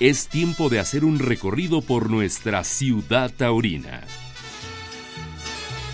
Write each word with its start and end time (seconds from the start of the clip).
es 0.00 0.28
tiempo 0.28 0.70
de 0.70 0.80
hacer 0.80 1.04
un 1.04 1.18
recorrido 1.18 1.82
por 1.82 2.08
nuestra 2.08 2.64
ciudad 2.64 3.30
taurina. 3.30 4.02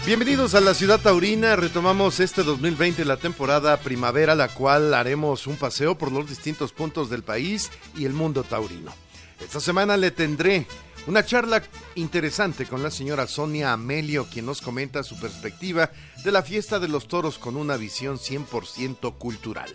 Bienvenidos 0.07 0.55
a 0.55 0.61
la 0.61 0.75
ciudad 0.75 1.01
taurina, 1.01 1.57
retomamos 1.57 2.21
este 2.21 2.45
2020 2.45 3.05
la 3.05 3.17
temporada 3.17 3.77
primavera, 3.79 4.37
la 4.37 4.47
cual 4.47 4.95
haremos 4.95 5.49
un 5.49 5.57
paseo 5.57 5.99
por 5.99 6.13
los 6.13 6.29
distintos 6.29 6.73
puntos 6.73 7.11
del 7.11 7.25
país 7.25 7.73
y 7.97 8.05
el 8.05 8.13
mundo 8.13 8.45
taurino. 8.45 8.93
Esta 9.41 9.59
semana 9.59 9.97
le 9.97 10.13
tendré 10.13 10.69
una 11.09 11.25
charla 11.25 11.65
interesante 11.97 12.65
con 12.65 12.85
la 12.85 12.93
señora 12.93 13.27
Sonia 13.27 13.73
Amelio, 13.73 14.29
quien 14.33 14.47
nos 14.47 14.63
comenta 14.63 15.03
su 15.03 15.19
perspectiva 15.19 15.91
de 16.23 16.31
la 16.31 16.43
fiesta 16.43 16.79
de 16.79 16.87
los 16.87 17.09
toros 17.09 17.39
con 17.39 17.57
una 17.57 17.77
visión 17.77 18.19
100% 18.19 19.19
cultural. 19.19 19.75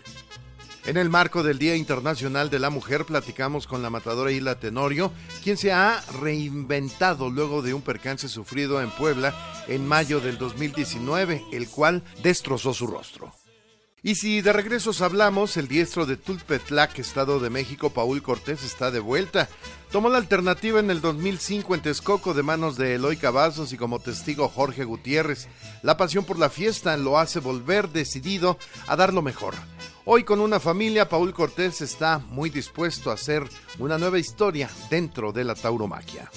En 0.84 0.96
el 0.96 1.10
marco 1.10 1.44
del 1.44 1.60
Día 1.60 1.76
Internacional 1.76 2.50
de 2.50 2.58
la 2.58 2.68
Mujer 2.68 3.04
platicamos 3.04 3.68
con 3.68 3.82
la 3.82 3.90
matadora 3.90 4.32
Isla 4.32 4.58
Tenorio, 4.58 5.12
quien 5.44 5.56
se 5.56 5.72
ha 5.72 6.02
reinventado 6.20 7.30
luego 7.30 7.62
de 7.62 7.72
un 7.72 7.82
percance 7.82 8.28
sufrido 8.28 8.82
en 8.82 8.90
Puebla 8.90 9.32
en 9.68 9.86
mayo 9.86 10.18
del 10.18 10.38
2019, 10.38 11.44
el 11.52 11.68
cual 11.68 12.02
destrozó 12.24 12.74
su 12.74 12.88
rostro. 12.88 13.32
Y 14.02 14.16
si 14.16 14.40
de 14.40 14.52
regresos 14.52 15.00
hablamos, 15.00 15.56
el 15.56 15.68
diestro 15.68 16.04
de 16.04 16.16
Tulpetlac, 16.16 16.98
Estado 16.98 17.38
de 17.38 17.50
México, 17.50 17.90
Paul 17.90 18.20
Cortés, 18.20 18.64
está 18.64 18.90
de 18.90 18.98
vuelta. 18.98 19.48
Tomó 19.92 20.08
la 20.08 20.18
alternativa 20.18 20.80
en 20.80 20.90
el 20.90 21.00
2005 21.00 21.76
en 21.76 21.82
Texcoco 21.82 22.34
de 22.34 22.42
manos 22.42 22.76
de 22.76 22.96
Eloy 22.96 23.16
Cavazos 23.16 23.72
y 23.72 23.76
como 23.76 24.00
testigo 24.00 24.48
Jorge 24.48 24.82
Gutiérrez. 24.82 25.46
La 25.82 25.96
pasión 25.96 26.24
por 26.24 26.40
la 26.40 26.50
fiesta 26.50 26.96
lo 26.96 27.20
hace 27.20 27.38
volver 27.38 27.90
decidido 27.90 28.58
a 28.88 28.96
dar 28.96 29.14
lo 29.14 29.22
mejor. 29.22 29.54
Hoy 30.04 30.24
con 30.24 30.40
una 30.40 30.58
familia, 30.58 31.08
Paul 31.08 31.32
Cortés 31.32 31.80
está 31.80 32.18
muy 32.18 32.50
dispuesto 32.50 33.10
a 33.10 33.14
hacer 33.14 33.44
una 33.78 33.98
nueva 33.98 34.18
historia 34.18 34.68
dentro 34.90 35.32
de 35.32 35.44
la 35.44 35.54
tauromaquia. 35.54 36.28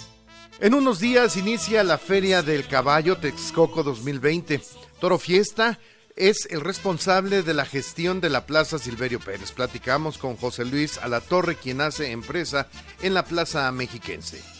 En 0.59 0.75
unos 0.75 0.99
días 0.99 1.35
inicia 1.35 1.83
la 1.83 1.97
Feria 1.97 2.43
del 2.43 2.67
Caballo 2.67 3.17
Texcoco 3.17 3.81
2020. 3.81 4.61
Toro 4.99 5.17
Fiesta 5.17 5.79
es 6.15 6.47
el 6.51 6.61
responsable 6.61 7.41
de 7.41 7.55
la 7.55 7.65
gestión 7.65 8.21
de 8.21 8.29
la 8.29 8.45
Plaza 8.45 8.77
Silverio 8.77 9.19
Pérez. 9.19 9.51
Platicamos 9.51 10.19
con 10.19 10.37
José 10.37 10.63
Luis 10.63 10.99
Alatorre, 10.99 11.55
quien 11.55 11.81
hace 11.81 12.11
empresa 12.11 12.67
en 13.01 13.15
la 13.15 13.25
Plaza 13.25 13.71
Mexiquense. 13.71 14.54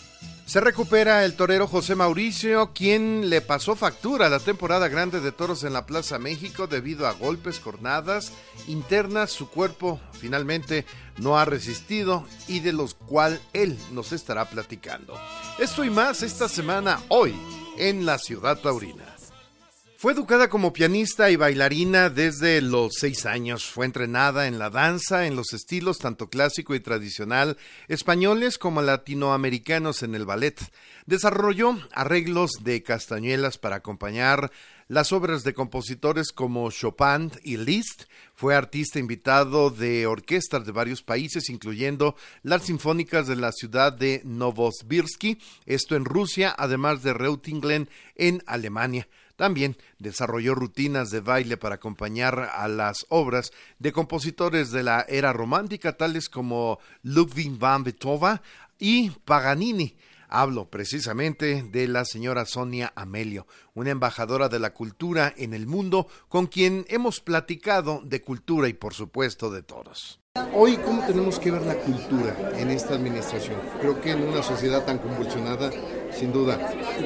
Se 0.45 0.61
recupera 0.61 1.25
el 1.25 1.35
torero 1.35 1.67
José 1.67 1.95
Mauricio, 1.95 2.71
quien 2.71 3.31
le 3.31 3.41
pasó 3.41 3.75
factura 3.75 4.27
a 4.27 4.29
la 4.29 4.39
temporada 4.39 4.87
grande 4.87 5.19
de 5.19 5.31
toros 5.31 5.63
en 5.63 5.73
la 5.73 5.87
Plaza 5.87 6.19
México 6.19 6.67
debido 6.67 7.07
a 7.07 7.13
golpes, 7.13 7.59
cornadas 7.59 8.31
internas. 8.67 9.31
Su 9.31 9.49
cuerpo 9.49 9.99
finalmente 10.13 10.85
no 11.17 11.39
ha 11.39 11.45
resistido 11.45 12.27
y 12.47 12.59
de 12.59 12.73
los 12.73 12.93
cual 12.93 13.41
él 13.53 13.75
nos 13.91 14.11
estará 14.11 14.45
platicando. 14.45 15.19
Esto 15.57 15.83
y 15.83 15.89
más 15.89 16.21
esta 16.21 16.47
semana 16.47 17.01
hoy 17.09 17.33
en 17.79 18.05
la 18.05 18.19
ciudad 18.19 18.59
taurina. 18.59 19.14
Fue 19.97 20.11
educada 20.11 20.49
como 20.49 20.73
pianista 20.73 21.31
y 21.31 21.37
bailarina 21.37 22.09
desde 22.09 22.61
los 22.61 22.95
seis 22.99 23.25
años. 23.25 23.65
Fue 23.65 23.85
entrenada 23.85 24.45
en 24.45 24.59
la 24.59 24.69
danza, 24.69 25.25
en 25.25 25.37
los 25.37 25.53
estilos 25.53 25.99
tanto 25.99 26.29
clásico 26.29 26.75
y 26.75 26.81
tradicional, 26.81 27.55
españoles 27.87 28.57
como 28.57 28.81
latinoamericanos 28.81 30.03
en 30.03 30.13
el 30.13 30.25
ballet. 30.25 30.59
Desarrolló 31.05 31.79
arreglos 31.93 32.51
de 32.61 32.83
castañuelas 32.83 33.57
para 33.57 33.77
acompañar 33.77 34.51
las 34.89 35.13
obras 35.13 35.43
de 35.45 35.53
compositores 35.53 36.33
como 36.33 36.69
Chopin 36.71 37.31
y 37.41 37.55
Liszt. 37.55 38.03
Fue 38.33 38.53
artista 38.53 38.99
invitado 38.99 39.69
de 39.69 40.07
orquestas 40.07 40.65
de 40.65 40.73
varios 40.73 41.03
países, 41.03 41.49
incluyendo 41.49 42.17
las 42.43 42.63
sinfónicas 42.63 43.27
de 43.27 43.37
la 43.37 43.53
ciudad 43.53 43.93
de 43.93 44.21
Novosibirsk, 44.25 45.37
esto 45.65 45.95
en 45.95 46.03
Rusia, 46.03 46.53
además 46.57 47.01
de 47.01 47.13
Reutlingen 47.13 47.89
en 48.15 48.43
Alemania. 48.45 49.07
También 49.35 49.77
desarrolló 49.99 50.55
rutinas 50.55 51.09
de 51.09 51.19
baile 51.19 51.57
para 51.57 51.75
acompañar 51.75 52.51
a 52.53 52.67
las 52.67 53.05
obras 53.09 53.51
de 53.79 53.91
compositores 53.91 54.71
de 54.71 54.83
la 54.83 55.05
era 55.09 55.33
romántica, 55.33 55.97
tales 55.97 56.29
como 56.29 56.79
Ludwig 57.03 57.57
van 57.57 57.83
Beethoven 57.83 58.39
y 58.79 59.09
Paganini. 59.09 59.97
Hablo 60.27 60.69
precisamente 60.69 61.63
de 61.63 61.87
la 61.87 62.03
señora 62.03 62.45
Sonia 62.45 62.91
Amelio, 62.95 63.45
una 63.73 63.91
embajadora 63.91 64.49
de 64.49 64.59
la 64.59 64.73
cultura 64.73 65.33
en 65.37 65.53
el 65.53 65.67
mundo 65.67 66.07
con 66.29 66.47
quien 66.47 66.85
hemos 66.89 67.19
platicado 67.19 68.01
de 68.03 68.21
cultura 68.21 68.67
y 68.67 68.73
por 68.73 68.93
supuesto 68.93 69.51
de 69.51 69.63
todos. 69.63 70.24
Hoy, 70.53 70.75
¿cómo 70.75 71.01
tenemos 71.05 71.39
que 71.39 71.49
ver 71.49 71.61
la 71.61 71.75
cultura 71.75 72.35
en 72.57 72.69
esta 72.69 72.95
administración? 72.95 73.55
Creo 73.79 74.01
que 74.01 74.11
en 74.11 74.21
una 74.21 74.43
sociedad 74.43 74.83
tan 74.83 74.97
convulsionada, 74.97 75.69
sin 76.11 76.33
duda, 76.33 76.57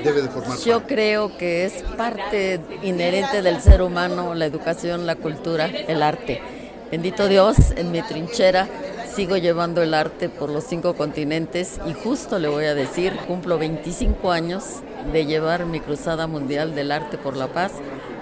debe 0.03 0.23
de 0.23 0.29
formar 0.29 0.57
Yo 0.57 0.87
creo 0.87 1.37
que 1.37 1.65
es 1.65 1.83
parte 1.95 2.59
inherente 2.81 3.43
del 3.43 3.61
ser 3.61 3.83
humano 3.83 4.33
la 4.33 4.47
educación, 4.47 5.05
la 5.05 5.15
cultura, 5.15 5.67
el 5.67 6.01
arte. 6.01 6.41
Bendito 6.89 7.27
Dios, 7.27 7.55
en 7.75 7.91
mi 7.91 8.01
trinchera 8.01 8.67
sigo 9.13 9.37
llevando 9.37 9.83
el 9.83 9.93
arte 9.93 10.29
por 10.29 10.49
los 10.49 10.63
cinco 10.63 10.95
continentes 10.95 11.79
y 11.87 11.93
justo 11.93 12.39
le 12.39 12.47
voy 12.47 12.65
a 12.65 12.73
decir, 12.73 13.15
cumplo 13.27 13.59
25 13.59 14.31
años 14.31 14.81
de 15.13 15.27
llevar 15.27 15.67
mi 15.67 15.81
cruzada 15.81 16.25
mundial 16.25 16.73
del 16.73 16.91
arte 16.91 17.19
por 17.19 17.37
la 17.37 17.47
paz 17.47 17.73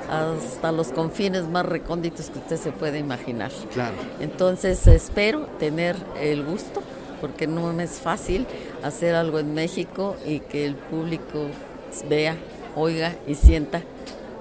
hasta 0.10 0.72
los 0.72 0.90
confines 0.90 1.48
más 1.48 1.66
recónditos 1.66 2.30
que 2.30 2.40
usted 2.40 2.58
se 2.58 2.72
puede 2.72 3.00
imaginar. 3.00 3.52
Claro. 3.74 3.96
Entonces 4.20 4.86
espero 4.88 5.48
tener 5.60 5.96
el 6.20 6.44
gusto, 6.44 6.82
porque 7.22 7.48
no 7.48 7.74
me 7.74 7.84
es 7.84 8.00
fácil 8.00 8.46
hacer 8.84 9.16
algo 9.16 9.40
en 9.40 9.54
México 9.54 10.16
y 10.26 10.40
que 10.40 10.66
el 10.66 10.76
público 10.76 11.48
vea, 12.10 12.38
oiga 12.76 13.16
y 13.28 13.36
sienta 13.36 13.82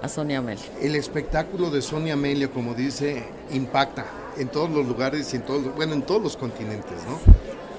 a 0.03 0.09
Sonia 0.09 0.39
Amelio. 0.39 0.65
El 0.81 0.95
espectáculo 0.95 1.71
de 1.71 1.83
Sonia 1.83 2.15
Amelio, 2.15 2.51
como 2.53 2.75
dice, 2.75 3.25
impacta 3.51 4.07
en 4.39 4.49
todos 4.49 4.71
los 4.71 4.87
lugares 4.87 5.33
y 5.33 5.37
en 5.37 5.43
todos, 5.43 5.75
bueno, 5.75 5.95
en 5.95 6.03
todos 6.03 6.23
los 6.23 6.37
continentes, 6.37 7.03
¿no? 7.09 7.19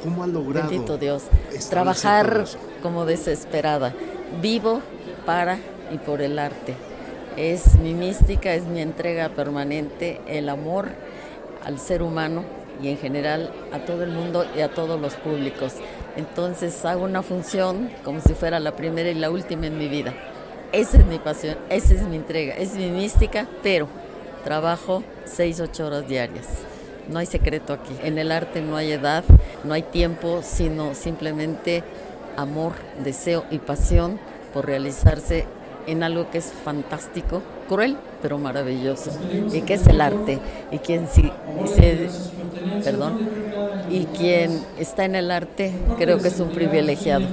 ¿Cómo 0.04 0.24
ha 0.24 0.28
logrado? 0.28 0.70
Bendito 0.70 0.98
Dios. 0.98 1.24
Trabajar 1.70 2.46
como 2.82 3.06
desesperada. 3.06 3.94
Vivo 4.42 4.82
para 5.26 5.58
y 5.92 5.98
por 5.98 6.22
el 6.22 6.38
arte 6.38 6.76
es 7.38 7.76
mi 7.76 7.94
mística, 7.94 8.54
es 8.54 8.66
mi 8.66 8.82
entrega 8.82 9.30
permanente, 9.30 10.20
el 10.28 10.50
amor 10.50 10.90
al 11.64 11.80
ser 11.80 12.02
humano 12.02 12.44
y 12.82 12.90
en 12.90 12.98
general 12.98 13.52
a 13.72 13.80
todo 13.80 14.04
el 14.04 14.12
mundo 14.12 14.46
y 14.56 14.62
a 14.62 14.74
todos 14.74 15.00
los 15.00 15.14
públicos. 15.16 15.74
Entonces 16.16 16.84
hago 16.84 17.06
una 17.06 17.22
función 17.22 17.92
como 18.04 18.22
si 18.22 18.34
fuera 18.34 18.60
la 18.60 18.76
primera 18.76 19.10
y 19.10 19.14
la 19.14 19.30
última 19.30 19.68
en 19.68 19.78
mi 19.78 19.88
vida. 19.88 20.14
Esa 20.72 20.98
es 20.98 21.06
mi 21.06 21.20
pasión, 21.20 21.58
esa 21.70 21.94
es 21.94 22.02
mi 22.02 22.18
entrega, 22.18 22.56
es 22.56 22.74
mi 22.74 22.90
mística, 22.90 23.48
pero 23.64 23.88
trabajo 24.44 25.04
seis, 25.26 25.60
ocho 25.60 25.86
horas 25.86 26.08
diarias. 26.08 26.48
No 27.08 27.20
hay 27.20 27.26
secreto 27.26 27.72
aquí. 27.72 27.96
En 28.04 28.18
el 28.18 28.32
arte 28.32 28.62
no 28.62 28.76
hay 28.76 28.92
edad, 28.92 29.24
no 29.64 29.74
hay 29.74 29.84
tiempo, 29.84 30.42
sino 30.44 30.94
simplemente 30.94 31.84
amor, 32.36 32.74
deseo 33.04 33.46
y 33.50 33.60
pasión 33.60 34.20
por 34.54 34.66
realizarse 34.66 35.46
en 35.88 36.04
algo 36.04 36.30
que 36.30 36.38
es 36.38 36.52
fantástico, 36.64 37.42
cruel, 37.68 37.98
pero 38.22 38.38
maravilloso, 38.38 39.12
y 39.52 39.62
que 39.62 39.76
es 39.76 39.88
el 39.88 40.02
arte. 40.02 40.40
Y 40.72 40.80
quien, 40.80 41.08
si, 41.08 41.32
perdón, 42.84 43.30
y 43.90 44.06
quien 44.06 44.62
está 44.78 45.06
en 45.06 45.16
el 45.16 45.32
arte 45.32 45.74
creo 45.98 46.20
que 46.20 46.28
es 46.28 46.40
un 46.40 46.50
privilegiado. 46.50 47.26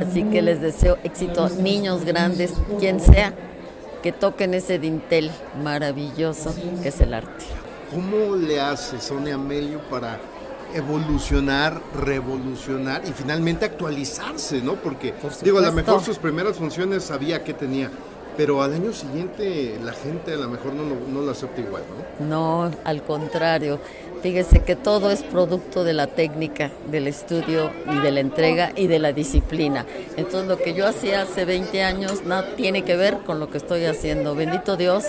Así 0.00 0.22
que 0.22 0.42
les 0.42 0.60
deseo 0.60 0.96
éxito, 1.02 1.48
niños 1.48 2.04
grandes, 2.04 2.54
quien 2.78 3.00
sea, 3.00 3.34
que 4.02 4.12
toquen 4.12 4.54
ese 4.54 4.78
dintel 4.78 5.30
maravilloso 5.62 6.54
que 6.82 6.88
es 6.90 7.00
el 7.00 7.14
arte. 7.14 7.44
¿Cómo 7.92 8.36
le 8.36 8.60
hace 8.60 9.00
Sonia 9.00 9.34
Amelio 9.34 9.80
para 9.90 10.20
evolucionar, 10.74 11.80
revolucionar 11.94 13.02
y 13.06 13.12
finalmente 13.12 13.64
actualizarse, 13.64 14.60
¿no? 14.60 14.74
Porque, 14.74 15.14
digo, 15.42 15.58
a 15.58 15.62
lo 15.62 15.72
mejor 15.72 16.02
sus 16.02 16.18
primeras 16.18 16.56
funciones 16.56 17.04
sabía 17.04 17.42
que 17.42 17.54
tenía, 17.54 17.90
pero 18.36 18.62
al 18.62 18.72
año 18.72 18.92
siguiente 18.92 19.78
la 19.82 19.92
gente 19.92 20.34
a 20.34 20.36
lo 20.36 20.48
mejor 20.48 20.74
no, 20.74 20.84
no, 20.84 21.22
lo 21.22 21.30
acepta 21.30 21.60
igual, 21.60 21.82
¿no? 22.20 22.26
No, 22.26 22.70
al 22.84 23.02
contrario. 23.02 23.80
Fíjese 24.22 24.64
que 24.64 24.74
todo 24.74 25.12
es 25.12 25.22
producto 25.22 25.84
de 25.84 25.92
la 25.92 26.08
técnica, 26.08 26.72
del 26.90 27.06
estudio 27.06 27.70
y 27.86 27.98
de 28.00 28.10
la 28.10 28.20
entrega 28.20 28.72
y 28.74 28.88
de 28.88 28.98
la 28.98 29.12
disciplina. 29.12 29.86
Entonces 30.16 30.48
lo 30.48 30.58
que 30.58 30.74
yo 30.74 30.88
hacía 30.88 31.22
hace 31.22 31.44
20 31.44 31.84
años 31.84 32.24
no 32.24 32.42
tiene 32.56 32.82
que 32.82 32.96
ver 32.96 33.18
con 33.18 33.38
lo 33.38 33.48
que 33.48 33.58
estoy 33.58 33.84
haciendo. 33.84 34.34
Bendito 34.34 34.76
Dios, 34.76 35.04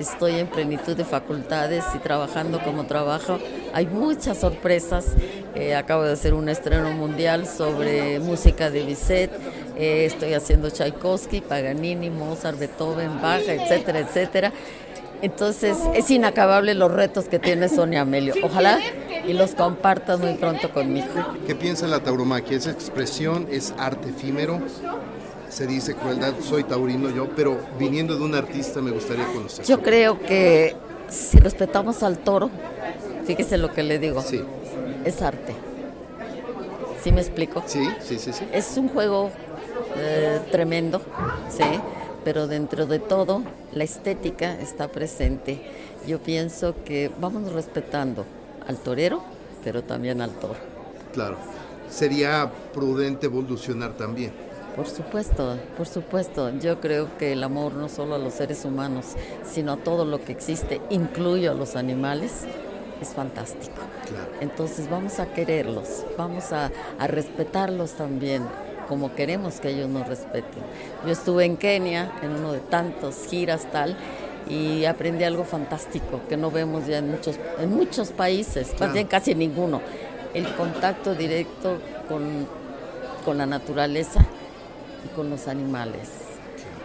estoy 0.00 0.38
en 0.38 0.46
plenitud 0.46 0.96
de 0.96 1.04
facultades 1.04 1.84
y 1.94 1.98
trabajando 1.98 2.60
como 2.62 2.84
trabajo. 2.84 3.38
Hay 3.78 3.86
muchas 3.86 4.38
sorpresas. 4.38 5.06
Eh, 5.54 5.76
acabo 5.76 6.02
de 6.02 6.12
hacer 6.12 6.34
un 6.34 6.48
estreno 6.48 6.90
mundial 6.90 7.46
sobre 7.46 8.18
música 8.18 8.70
de 8.70 8.82
Bizet. 8.82 9.30
Eh, 9.76 10.04
estoy 10.04 10.34
haciendo 10.34 10.68
Tchaikovsky, 10.68 11.42
Paganini, 11.42 12.10
Mozart, 12.10 12.58
Beethoven, 12.58 13.22
Bach, 13.22 13.42
etcétera, 13.46 14.00
etcétera. 14.00 14.52
Entonces 15.22 15.78
es 15.94 16.10
inacabable 16.10 16.74
los 16.74 16.90
retos 16.90 17.26
que 17.26 17.38
tiene 17.38 17.68
Sonia 17.68 18.00
Amelio. 18.00 18.34
Ojalá 18.42 18.80
y 19.24 19.32
los 19.32 19.54
compartas 19.54 20.18
muy 20.18 20.34
pronto 20.34 20.72
conmigo. 20.72 21.06
¿Qué 21.46 21.54
piensa 21.54 21.86
la 21.86 22.00
tauromaquia? 22.00 22.56
¿Es 22.56 22.66
expresión? 22.66 23.46
¿Es 23.48 23.72
arte 23.78 24.08
efímero? 24.08 24.60
Se 25.50 25.68
dice 25.68 25.94
crueldad, 25.94 26.34
soy 26.42 26.64
taurino 26.64 27.10
yo, 27.10 27.28
pero 27.36 27.56
viniendo 27.78 28.16
de 28.16 28.24
un 28.24 28.34
artista 28.34 28.80
me 28.80 28.90
gustaría 28.90 29.26
conocer. 29.26 29.64
Yo 29.64 29.80
creo 29.80 30.18
que 30.18 30.74
si 31.08 31.38
respetamos 31.38 32.02
al 32.02 32.18
toro, 32.18 32.50
fíjese 33.28 33.58
lo 33.58 33.72
que 33.74 33.82
le 33.82 33.98
digo, 33.98 34.22
Sí, 34.22 34.42
es 35.04 35.20
arte. 35.20 35.52
¿Sí 37.04 37.12
me 37.12 37.20
explico? 37.20 37.62
sí, 37.66 37.86
sí, 38.00 38.18
sí, 38.18 38.32
sí. 38.32 38.44
Es 38.52 38.76
un 38.78 38.88
juego 38.88 39.30
eh, 39.96 40.40
tremendo, 40.50 41.02
sí, 41.50 41.62
pero 42.24 42.46
dentro 42.46 42.86
de 42.86 42.98
todo 42.98 43.42
la 43.72 43.84
estética 43.84 44.58
está 44.58 44.88
presente. 44.88 45.60
Yo 46.06 46.18
pienso 46.20 46.74
que 46.86 47.10
vamos 47.20 47.52
respetando 47.52 48.24
al 48.66 48.78
torero, 48.78 49.22
pero 49.62 49.82
también 49.82 50.22
al 50.22 50.30
toro. 50.30 50.56
Claro. 51.12 51.36
Sería 51.90 52.50
prudente 52.72 53.26
evolucionar 53.26 53.92
también. 53.92 54.32
Por 54.74 54.86
supuesto, 54.86 55.56
por 55.76 55.86
supuesto. 55.86 56.50
Yo 56.60 56.80
creo 56.80 57.18
que 57.18 57.32
el 57.32 57.44
amor 57.44 57.74
no 57.74 57.88
solo 57.90 58.14
a 58.14 58.18
los 58.18 58.34
seres 58.34 58.64
humanos, 58.64 59.06
sino 59.44 59.72
a 59.72 59.76
todo 59.76 60.04
lo 60.06 60.24
que 60.24 60.32
existe, 60.32 60.80
incluyo 60.90 61.50
a 61.50 61.54
los 61.54 61.76
animales, 61.76 62.44
es 63.00 63.10
fantástico. 63.10 63.76
Claro. 64.08 64.30
Entonces 64.40 64.88
vamos 64.90 65.20
a 65.20 65.26
quererlos, 65.26 66.04
vamos 66.16 66.52
a, 66.52 66.70
a 66.98 67.06
respetarlos 67.06 67.92
también, 67.92 68.44
como 68.88 69.14
queremos 69.14 69.60
que 69.60 69.70
ellos 69.70 69.88
nos 69.88 70.06
respeten. 70.08 70.62
Yo 71.04 71.12
estuve 71.12 71.44
en 71.44 71.56
Kenia, 71.56 72.12
en 72.22 72.30
uno 72.30 72.52
de 72.52 72.60
tantos 72.60 73.26
giras 73.28 73.66
tal, 73.70 73.96
y 74.48 74.86
aprendí 74.86 75.24
algo 75.24 75.44
fantástico 75.44 76.20
que 76.28 76.36
no 76.36 76.50
vemos 76.50 76.86
ya 76.86 76.98
en 76.98 77.10
muchos, 77.10 77.38
en 77.58 77.74
muchos 77.74 78.10
países, 78.10 78.74
más 78.80 78.92
bien 78.92 79.06
casi 79.06 79.34
ninguno. 79.34 79.82
El 80.34 80.46
contacto 80.54 81.14
directo 81.14 81.78
con, 82.08 82.46
con 83.24 83.38
la 83.38 83.46
naturaleza 83.46 84.24
y 85.04 85.14
con 85.14 85.30
los 85.30 85.48
animales. 85.48 86.08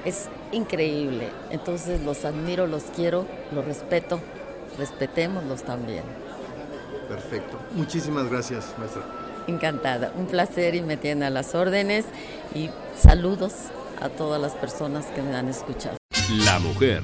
Es 0.05 0.27
increíble. 0.51 1.29
Entonces 1.51 2.01
los 2.01 2.25
admiro, 2.25 2.67
los 2.67 2.83
quiero, 2.95 3.25
los 3.53 3.63
respeto, 3.63 4.19
respetémoslos 4.77 5.63
también. 5.63 6.03
Perfecto. 7.07 7.59
Muchísimas 7.73 8.29
gracias, 8.29 8.73
maestra. 8.77 9.03
Encantada, 9.47 10.13
un 10.15 10.27
placer 10.27 10.75
y 10.75 10.81
me 10.81 10.97
tiene 10.97 11.25
a 11.25 11.29
las 11.29 11.53
órdenes 11.53 12.05
y 12.55 12.69
saludos 12.97 13.53
a 14.01 14.09
todas 14.09 14.41
las 14.41 14.53
personas 14.53 15.05
que 15.07 15.21
me 15.21 15.35
han 15.35 15.49
escuchado. 15.49 15.97
La 16.45 16.59
mujer 16.59 17.03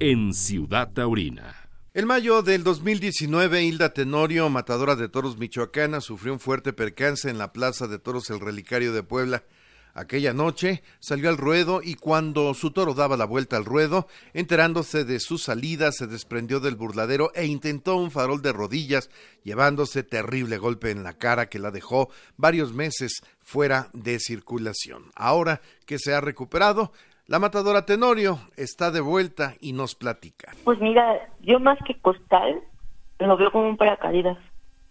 en 0.00 0.32
Ciudad 0.32 0.90
Taurina. 0.92 1.54
En 1.92 2.06
mayo 2.06 2.42
del 2.42 2.64
2019, 2.64 3.62
Hilda 3.62 3.90
Tenorio, 3.90 4.48
matadora 4.50 4.96
de 4.96 5.08
toros 5.08 5.38
michoacana, 5.38 6.00
sufrió 6.00 6.32
un 6.32 6.40
fuerte 6.40 6.72
percance 6.72 7.30
en 7.30 7.38
la 7.38 7.52
Plaza 7.52 7.86
de 7.86 8.00
Toros 8.00 8.30
El 8.30 8.40
Relicario 8.40 8.92
de 8.92 9.04
Puebla. 9.04 9.44
Aquella 9.94 10.32
noche 10.32 10.82
salió 10.98 11.28
al 11.28 11.38
ruedo 11.38 11.80
y 11.80 11.94
cuando 11.94 12.52
su 12.54 12.72
toro 12.72 12.94
daba 12.94 13.16
la 13.16 13.26
vuelta 13.26 13.56
al 13.56 13.64
ruedo, 13.64 14.08
enterándose 14.32 15.04
de 15.04 15.20
su 15.20 15.38
salida, 15.38 15.92
se 15.92 16.08
desprendió 16.08 16.58
del 16.58 16.74
burladero 16.74 17.30
e 17.34 17.46
intentó 17.46 17.96
un 17.96 18.10
farol 18.10 18.42
de 18.42 18.52
rodillas, 18.52 19.08
llevándose 19.44 20.02
terrible 20.02 20.58
golpe 20.58 20.90
en 20.90 21.04
la 21.04 21.12
cara 21.12 21.46
que 21.46 21.60
la 21.60 21.70
dejó 21.70 22.08
varios 22.36 22.72
meses 22.72 23.22
fuera 23.40 23.86
de 23.92 24.18
circulación. 24.18 25.04
Ahora 25.14 25.60
que 25.86 25.98
se 25.98 26.12
ha 26.12 26.20
recuperado, 26.20 26.90
la 27.26 27.38
matadora 27.38 27.86
Tenorio 27.86 28.40
está 28.56 28.90
de 28.90 29.00
vuelta 29.00 29.54
y 29.60 29.74
nos 29.74 29.94
platica. 29.94 30.52
Pues 30.64 30.80
mira, 30.80 31.28
yo 31.40 31.60
más 31.60 31.78
que 31.86 31.94
costal, 32.00 32.60
lo 33.20 33.36
veo 33.36 33.52
como 33.52 33.68
un 33.68 33.76
paracaídas. 33.76 34.38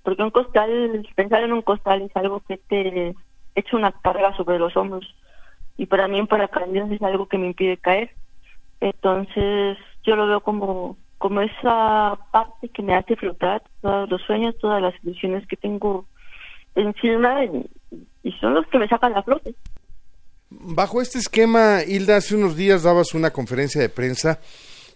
Porque 0.01 0.23
un 0.23 0.31
costal, 0.31 1.05
pensar 1.15 1.43
en 1.43 1.53
un 1.53 1.61
costal 1.61 2.01
es 2.01 2.15
algo 2.15 2.41
que 2.47 2.57
te 2.57 3.15
echa 3.55 3.77
una 3.77 3.91
carga 3.91 4.35
sobre 4.35 4.59
los 4.59 4.75
hombros. 4.75 5.15
Y 5.77 5.85
para 5.85 6.07
mí 6.07 6.19
un 6.19 6.27
paracaídas 6.27 6.91
es 6.91 7.01
algo 7.01 7.27
que 7.27 7.37
me 7.37 7.47
impide 7.47 7.77
caer. 7.77 8.11
Entonces 8.79 9.77
yo 10.03 10.15
lo 10.15 10.27
veo 10.27 10.41
como, 10.41 10.97
como 11.17 11.41
esa 11.41 12.17
parte 12.31 12.69
que 12.69 12.83
me 12.83 12.95
hace 12.95 13.15
flotar 13.15 13.63
todos 13.81 14.09
los 14.09 14.21
sueños, 14.23 14.57
todas 14.59 14.81
las 14.81 14.93
ilusiones 15.03 15.47
que 15.47 15.55
tengo 15.55 16.05
encima 16.75 17.45
y, 17.45 17.69
y 18.23 18.31
son 18.33 18.53
los 18.53 18.67
que 18.67 18.79
me 18.79 18.87
sacan 18.87 19.13
la 19.13 19.23
flote. 19.23 19.55
Bajo 20.49 21.01
este 21.01 21.17
esquema, 21.17 21.83
Hilda, 21.83 22.17
hace 22.17 22.35
unos 22.35 22.55
días 22.55 22.83
dabas 22.83 23.13
una 23.13 23.31
conferencia 23.31 23.81
de 23.81 23.89
prensa 23.89 24.39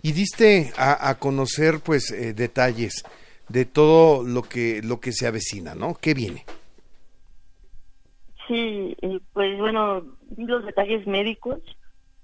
y 0.04 0.12
diste 0.12 0.72
a, 0.78 1.10
a 1.10 1.16
conocer 1.18 1.80
pues 1.80 2.12
eh, 2.12 2.34
detalles 2.34 3.04
de 3.50 3.66
todo 3.66 4.24
lo 4.24 4.44
que 4.44 4.82
lo 4.84 5.00
que 5.00 5.12
se 5.14 5.26
avecina, 5.26 5.74
¿no? 5.74 5.96
¿Qué 5.96 6.14
viene? 6.14 6.46
Sí, 8.48 8.96
pues 9.34 9.58
bueno, 9.60 10.04
los 10.38 10.66
detalles 10.66 11.06
médicos 11.06 11.60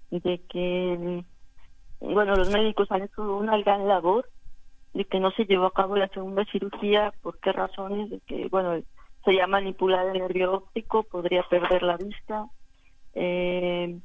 de 0.10 0.42
que, 0.48 1.24
bueno, 2.00 2.36
los 2.36 2.50
médicos 2.50 2.90
han 2.92 3.04
hecho 3.04 3.38
una 3.38 3.58
gran 3.58 3.88
labor 3.88 4.30
de 4.94 5.06
que 5.06 5.20
no 5.20 5.32
se 5.32 5.46
llevó 5.46 5.66
a 5.66 5.74
cabo 5.74 5.98
la 5.98 6.08
segunda 6.10 6.46
cirugía, 6.46 7.14
¿por 7.22 7.40
qué 7.40 7.52
razones? 7.52 8.10
De 8.10 8.20
que, 8.22 8.48
bueno, 8.48 8.82
se 9.26 9.34
llama 9.34 9.58
manipular 9.58 10.06
el 10.08 10.22
nervio 10.22 10.54
óptico, 10.54 11.04
podría 11.04 11.44
perder 11.44 11.84
la 11.84 11.98
vista, 11.98 12.46
eh, 13.16 14.00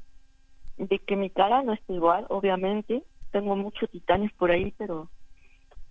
de 0.77 0.99
que 1.01 1.17
mi 1.17 1.31
cara 1.31 1.63
no 1.63 1.73
está 1.73 1.93
igual, 1.93 2.27
obviamente, 2.31 3.05
tengo 3.31 3.55
muchos 3.55 3.91
titanes 3.91 4.33
por 4.33 4.51
ahí, 4.51 4.73
pero, 4.79 5.09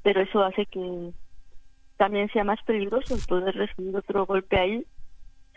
pero 0.01 0.21
eso 0.21 0.41
hace 0.41 0.65
que 0.65 1.11
también 1.97 2.29
sea 2.29 2.43
más 2.43 2.61
peligroso 2.63 3.15
el 3.15 3.21
poder 3.27 3.55
recibir 3.55 3.95
otro 3.95 4.25
golpe 4.25 4.57
ahí 4.57 4.85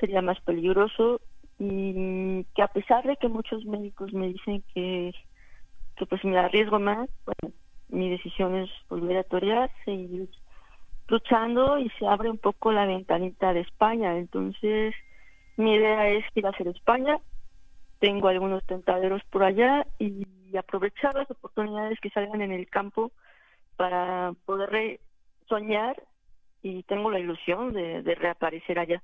sería 0.01 0.23
más 0.23 0.41
peligroso 0.41 1.21
y 1.59 2.45
que 2.55 2.63
a 2.63 2.69
pesar 2.69 3.07
de 3.07 3.17
que 3.17 3.29
muchos 3.29 3.65
médicos 3.67 4.13
me 4.15 4.29
dicen 4.29 4.65
que, 4.75 5.13
que 5.97 6.07
pues 6.07 6.25
me 6.25 6.39
arriesgo 6.39 6.81
más, 6.81 7.09
bueno, 7.27 7.55
mi 7.91 8.09
decisión 8.09 8.57
es 8.57 8.71
volver 8.89 9.19
a 9.19 9.25
torear, 9.25 9.71
seguir 9.85 10.31
luchando 11.07 11.79
y 11.79 11.91
se 11.99 12.07
abre 12.07 12.31
un 12.31 12.39
poco 12.39 12.73
la 12.73 12.87
ventanita 12.87 13.53
de 13.53 13.61
España. 13.61 14.17
Entonces, 14.17 14.95
mi 15.57 15.75
idea 15.75 16.09
es 16.09 16.25
ir 16.35 16.47
a 16.47 16.51
hacer 16.51 16.69
España. 16.69 17.19
Tengo 17.99 18.29
algunos 18.29 18.65
tentaderos 18.65 19.23
por 19.25 19.43
allá 19.43 19.87
y 19.99 20.25
aprovechar 20.57 21.15
las 21.15 21.31
oportunidades 21.31 22.01
que 22.01 22.11
salgan 22.11 22.41
en 22.41 22.53
el 22.53 22.69
campo 22.69 23.13
para 23.77 24.33
poder 24.47 25.01
soñar 25.47 26.03
y 26.63 26.85
tengo 26.85 27.11
la 27.11 27.19
ilusión 27.19 27.75
de 27.75 28.15
reaparecer 28.15 28.79
allá. 28.79 29.03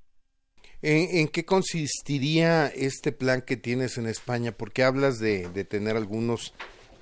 ¿En, 0.81 1.27
qué 1.29 1.45
consistiría 1.45 2.67
este 2.67 3.11
plan 3.11 3.41
que 3.41 3.57
tienes 3.57 3.97
en 3.97 4.07
España? 4.07 4.51
Porque 4.51 4.83
hablas 4.83 5.19
de, 5.19 5.49
de 5.49 5.63
tener 5.63 5.97
algunos 5.97 6.53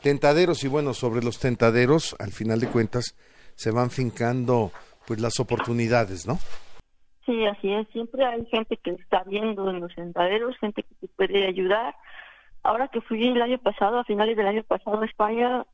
tentaderos 0.02 0.64
y 0.64 0.68
bueno, 0.68 0.94
sobre 0.94 1.24
los 1.24 1.40
tentaderos, 1.40 2.16
al 2.20 2.32
final 2.32 2.60
de 2.60 2.68
cuentas, 2.68 3.16
se 3.56 3.72
van 3.72 3.90
fincando 3.90 4.72
pues 5.06 5.20
las 5.20 5.40
oportunidades, 5.40 6.26
¿no? 6.28 6.38
Sí, 7.26 7.46
así 7.46 7.72
es. 7.72 7.88
Siempre 7.90 8.24
hay 8.24 8.46
gente 8.46 8.78
que 8.78 8.92
está 8.92 9.24
viendo 9.24 9.70
en 9.70 9.80
los 9.80 9.92
sentaderos, 9.94 10.58
gente 10.60 10.84
que 10.84 10.96
te 10.96 11.08
puede 11.08 11.48
ayudar. 11.48 11.96
Ahora 12.64 12.88
que 12.88 13.02
fui 13.02 13.28
el 13.28 13.42
año 13.42 13.58
pasado, 13.58 14.00
a 14.00 14.04
finales 14.04 14.38
del 14.38 14.48
año 14.48 14.64
pasado 14.64 15.02
a 15.02 15.06
España, 15.06 15.66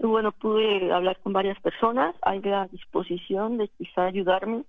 bueno, 0.00 0.32
pude 0.32 0.92
hablar 0.92 1.18
con 1.20 1.32
varias 1.32 1.58
personas. 1.60 2.14
Hay 2.22 2.40
la 2.42 2.66
disposición 2.68 3.58
de 3.58 3.68
quizá 3.68 4.04
ayudarme. 4.04 4.64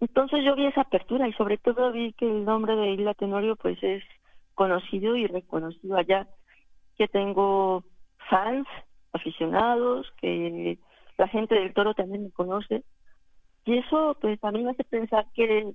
Entonces 0.00 0.44
yo 0.44 0.54
vi 0.54 0.66
esa 0.66 0.82
apertura 0.82 1.28
y 1.28 1.32
sobre 1.32 1.58
todo 1.58 1.92
vi 1.92 2.12
que 2.12 2.26
el 2.26 2.44
nombre 2.44 2.76
de 2.76 2.92
Isla 2.92 3.14
Tenorio 3.14 3.56
pues 3.56 3.78
es 3.82 4.02
conocido 4.54 5.16
y 5.16 5.26
reconocido 5.26 5.96
allá. 5.96 6.28
Que 6.96 7.08
tengo 7.08 7.84
fans, 8.30 8.66
aficionados, 9.12 10.06
que 10.20 10.78
la 11.16 11.28
gente 11.28 11.54
del 11.54 11.72
toro 11.74 11.94
también 11.94 12.24
me 12.24 12.30
conoce. 12.30 12.84
Y 13.64 13.78
eso 13.78 14.16
pues 14.20 14.38
también 14.40 14.66
me 14.66 14.70
hace 14.72 14.84
pensar 14.84 15.26
que 15.34 15.74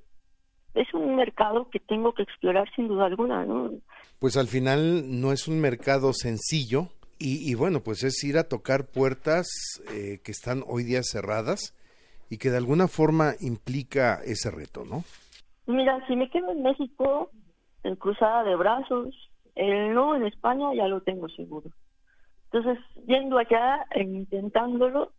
es 0.73 0.93
un 0.93 1.15
mercado 1.15 1.69
que 1.69 1.79
tengo 1.79 2.13
que 2.13 2.23
explorar 2.23 2.67
sin 2.75 2.87
duda 2.87 3.05
alguna, 3.05 3.45
¿no? 3.45 3.71
Pues 4.19 4.37
al 4.37 4.47
final 4.47 5.19
no 5.21 5.31
es 5.31 5.47
un 5.47 5.59
mercado 5.59 6.13
sencillo 6.13 6.87
y, 7.19 7.49
y 7.49 7.55
bueno, 7.55 7.81
pues 7.81 8.03
es 8.03 8.23
ir 8.23 8.37
a 8.37 8.47
tocar 8.47 8.87
puertas 8.87 9.47
eh, 9.91 10.19
que 10.23 10.31
están 10.31 10.63
hoy 10.65 10.83
día 10.83 11.01
cerradas 11.03 11.75
y 12.29 12.37
que 12.37 12.49
de 12.49 12.57
alguna 12.57 12.87
forma 12.87 13.33
implica 13.39 14.19
ese 14.23 14.51
reto, 14.51 14.85
¿no? 14.85 15.03
Mira, 15.65 16.05
si 16.07 16.15
me 16.15 16.29
quedo 16.29 16.51
en 16.51 16.63
México, 16.63 17.31
en 17.83 17.95
cruzada 17.95 18.43
de 18.43 18.55
brazos, 18.55 19.15
el 19.55 19.93
no 19.93 20.15
en 20.15 20.25
España 20.25 20.73
ya 20.75 20.87
lo 20.87 21.01
tengo 21.01 21.29
seguro. 21.29 21.69
Entonces, 22.51 22.83
yendo 23.07 23.37
allá 23.37 23.85
e 23.91 24.03
intentándolo, 24.03 25.11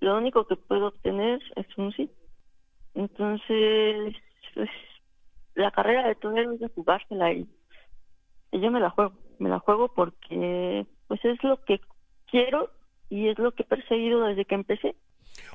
lo 0.00 0.16
único 0.16 0.46
que 0.46 0.56
puedo 0.56 0.88
obtener 0.88 1.40
es 1.56 1.66
un 1.76 1.92
sí. 1.92 2.10
Entonces, 2.94 4.14
pues, 4.54 4.70
la 5.54 5.70
carrera 5.70 6.06
de 6.06 6.14
torero 6.14 6.52
es 6.52 6.60
de 6.60 6.68
jugársela 6.68 7.32
y, 7.32 7.48
y 8.52 8.60
yo 8.60 8.70
me 8.70 8.80
la 8.80 8.90
juego. 8.90 9.12
Me 9.38 9.48
la 9.48 9.58
juego 9.60 9.88
porque 9.88 10.86
pues 11.06 11.24
es 11.24 11.42
lo 11.42 11.62
que 11.64 11.80
quiero 12.26 12.70
y 13.08 13.28
es 13.28 13.38
lo 13.38 13.52
que 13.52 13.62
he 13.62 13.66
perseguido 13.66 14.24
desde 14.24 14.44
que 14.44 14.54
empecé. 14.54 14.96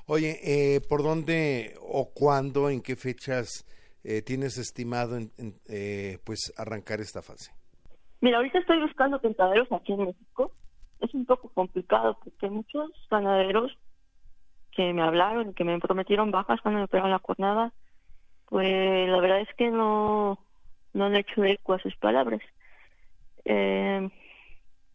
Oye, 0.06 0.40
eh, 0.44 0.82
¿por 0.82 1.04
dónde 1.04 1.76
o 1.82 2.10
cuándo, 2.14 2.70
en 2.70 2.82
qué 2.82 2.96
fechas 2.96 3.66
eh, 4.04 4.22
tienes 4.22 4.58
estimado 4.58 5.18
en, 5.18 5.32
eh, 5.70 6.18
pues 6.26 6.54
arrancar 6.58 7.00
esta 7.00 7.22
fase? 7.22 7.52
Mira, 8.22 8.38
ahorita 8.38 8.60
estoy 8.60 8.82
buscando 8.82 9.20
tentaderos 9.20 9.72
aquí 9.72 9.94
en 9.94 10.06
México. 10.06 10.52
Es 11.00 11.14
un 11.14 11.26
poco 11.26 11.50
complicado 11.50 12.18
porque 12.24 12.50
muchos 12.50 12.92
ganaderos 13.10 13.78
que 14.72 14.94
me 14.94 15.04
hablaron, 15.04 15.54
que 15.54 15.64
me 15.64 15.80
prometieron 15.80 16.32
bajas 16.32 16.60
cuando 16.62 16.82
me 16.82 16.88
pegaron 16.88 17.12
la 17.12 17.20
jornada, 17.20 17.74
pues 18.46 19.10
la 19.10 19.20
verdad 19.20 19.42
es 19.42 19.54
que 19.56 19.70
no, 19.70 20.40
no 20.94 21.06
han 21.06 21.16
hecho 21.16 21.44
eco 21.44 21.74
a 21.74 21.80
sus 21.80 21.96
palabras. 21.98 22.42
Eh, 23.46 24.10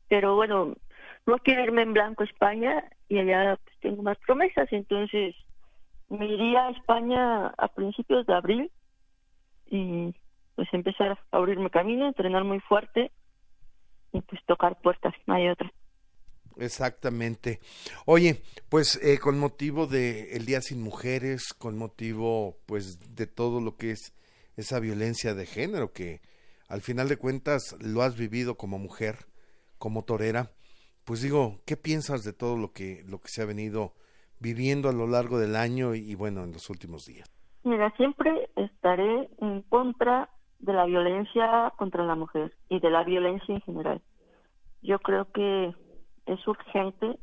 pero 0.09 0.35
bueno, 0.37 0.75
no 1.26 1.38
quiero 1.38 1.64
irme 1.64 1.83
en 1.83 1.92
blanco 1.92 2.23
a 2.23 2.26
España 2.26 2.85
y 3.09 3.19
allá 3.19 3.59
pues, 3.65 3.77
tengo 3.81 4.03
más 4.03 4.19
promesas, 4.27 4.69
entonces 4.73 5.35
me 6.09 6.27
iría 6.27 6.67
a 6.67 6.71
España 6.71 7.47
a 7.49 7.69
principios 7.69 8.27
de 8.27 8.35
abril 8.35 8.71
y 9.67 10.15
pues 10.55 10.69
empezar 10.73 11.12
a 11.12 11.37
abrirme 11.37 11.71
camino, 11.71 12.07
entrenar 12.07 12.45
muy 12.45 12.61
fuerte 12.61 13.12
y 14.12 14.21
pues 14.23 14.41
tocar 14.47 14.81
puertas, 14.81 15.15
no 15.27 15.35
hay 15.35 15.49
otra. 15.49 15.71
Exactamente. 16.57 17.61
Oye, 18.05 18.43
pues 18.69 18.99
eh, 19.03 19.19
con 19.19 19.38
motivo 19.38 19.87
de 19.87 20.37
el 20.37 20.45
Día 20.45 20.61
sin 20.61 20.83
Mujeres, 20.83 21.55
con 21.55 21.79
motivo 21.79 22.59
pues 22.67 23.15
de 23.15 23.27
todo 23.27 23.61
lo 23.61 23.77
que 23.77 23.93
es 23.93 24.12
esa 24.57 24.81
violencia 24.81 25.35
de 25.35 25.47
género 25.47 25.93
que 25.93 26.21
al 26.69 26.81
final 26.83 27.09
de 27.09 27.17
cuentas 27.17 27.77
lo 27.81 28.03
has 28.03 28.17
vivido 28.17 28.57
como 28.57 28.79
mujer, 28.79 29.27
como 29.79 30.05
torera, 30.05 30.50
pues 31.09 31.23
digo, 31.23 31.62
¿qué 31.65 31.79
piensas 31.79 32.23
de 32.23 32.35
todo 32.35 32.59
lo 32.59 32.75
que 32.75 33.03
lo 33.09 33.19
que 33.19 33.29
se 33.29 33.41
ha 33.41 33.47
venido 33.47 33.95
viviendo 34.41 34.91
a 34.91 34.93
lo 34.93 35.07
largo 35.07 35.38
del 35.38 35.57
año 35.57 35.95
y, 35.95 36.15
bueno, 36.15 36.45
en 36.45 36.53
los 36.53 36.69
últimos 36.69 37.07
días? 37.07 37.35
Mira, 37.65 37.91
siempre 37.97 38.50
estaré 38.57 39.31
en 39.41 39.62
contra 39.62 40.29
de 40.59 40.75
la 40.75 40.85
violencia 40.85 41.73
contra 41.79 42.05
la 42.05 42.15
mujer 42.15 42.55
y 42.69 42.79
de 42.81 42.91
la 42.91 43.05
violencia 43.05 43.55
en 43.55 43.62
general. 43.62 44.03
Yo 44.83 44.99
creo 44.99 45.33
que 45.33 45.75
es 46.27 46.47
urgente 46.47 47.19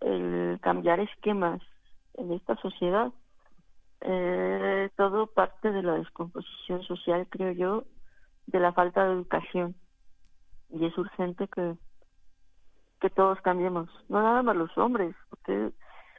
el 0.00 0.58
cambiar 0.62 0.98
esquemas 1.00 1.60
en 2.14 2.32
esta 2.32 2.56
sociedad. 2.56 3.12
Eh, 4.00 4.88
todo 4.96 5.26
parte 5.26 5.72
de 5.72 5.82
la 5.82 5.92
descomposición 5.92 6.82
social, 6.84 7.26
creo 7.28 7.52
yo, 7.52 7.84
de 8.46 8.60
la 8.60 8.72
falta 8.72 9.04
de 9.04 9.12
educación. 9.12 9.76
Y 10.70 10.86
es 10.86 10.96
urgente 10.96 11.48
que, 11.48 11.76
que 13.00 13.10
todos 13.10 13.40
cambiemos, 13.40 13.88
no 14.08 14.22
nada 14.22 14.42
más 14.42 14.56
los 14.56 14.76
hombres, 14.76 15.14
porque 15.30 15.70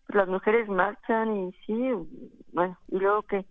las 0.08 0.28
mujeres 0.28 0.68
marchan 0.68 1.36
y 1.36 1.52
sí, 1.66 1.92
bueno, 2.54 2.78
y 2.88 2.98
luego 3.00 3.24
que 3.24 3.46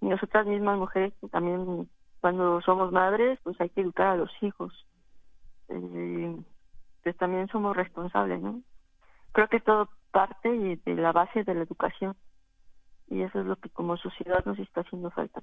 nosotras 0.00 0.46
mismas 0.46 0.78
mujeres 0.78 1.12
también 1.30 1.88
cuando 2.20 2.60
somos 2.62 2.90
madres, 2.92 3.38
pues 3.42 3.60
hay 3.60 3.68
que 3.70 3.82
educar 3.82 4.06
a 4.06 4.16
los 4.16 4.30
hijos. 4.40 4.72
Eh, 5.68 6.36
pues 7.02 7.16
también 7.18 7.48
somos 7.48 7.76
responsables, 7.76 8.40
¿no? 8.40 8.62
Creo 9.32 9.48
que 9.48 9.60
todo 9.60 9.90
parte 10.10 10.48
de 10.48 10.94
la 10.94 11.12
base 11.12 11.44
de 11.44 11.54
la 11.54 11.62
educación 11.62 12.16
y 13.08 13.22
eso 13.22 13.40
es 13.40 13.46
lo 13.46 13.56
que 13.56 13.68
como 13.68 13.96
sociedad 13.96 14.44
nos 14.44 14.58
está 14.58 14.80
haciendo 14.80 15.10
falta. 15.10 15.42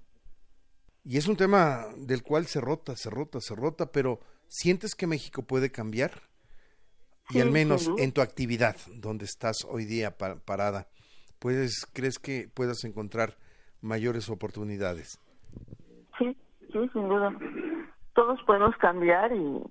Y 1.03 1.17
es 1.17 1.27
un 1.27 1.35
tema 1.35 1.85
del 1.97 2.23
cual 2.23 2.45
se 2.45 2.61
rota, 2.61 2.95
se 2.95 3.09
rota, 3.09 3.39
se 3.41 3.55
rota, 3.55 3.91
pero 3.91 4.19
¿sientes 4.47 4.95
que 4.95 5.07
México 5.07 5.43
puede 5.43 5.71
cambiar? 5.71 6.30
Y 7.33 7.41
al 7.41 7.51
menos 7.51 7.89
en 7.97 8.11
tu 8.11 8.21
actividad, 8.21 8.75
donde 8.95 9.25
estás 9.25 9.65
hoy 9.69 9.85
día 9.85 10.17
parada, 10.17 10.87
puedes, 11.39 11.85
¿crees 11.93 12.19
que 12.19 12.47
puedas 12.53 12.83
encontrar 12.83 13.35
mayores 13.81 14.29
oportunidades? 14.29 15.19
Sí, 16.17 16.37
sí, 16.71 16.89
sin 16.93 17.07
duda. 17.07 17.35
Todos 18.13 18.41
podemos 18.43 18.75
cambiar 18.77 19.31
y 19.33 19.61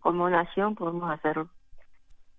como 0.00 0.30
nación 0.30 0.74
podemos 0.74 1.10
hacerlo. 1.10 1.48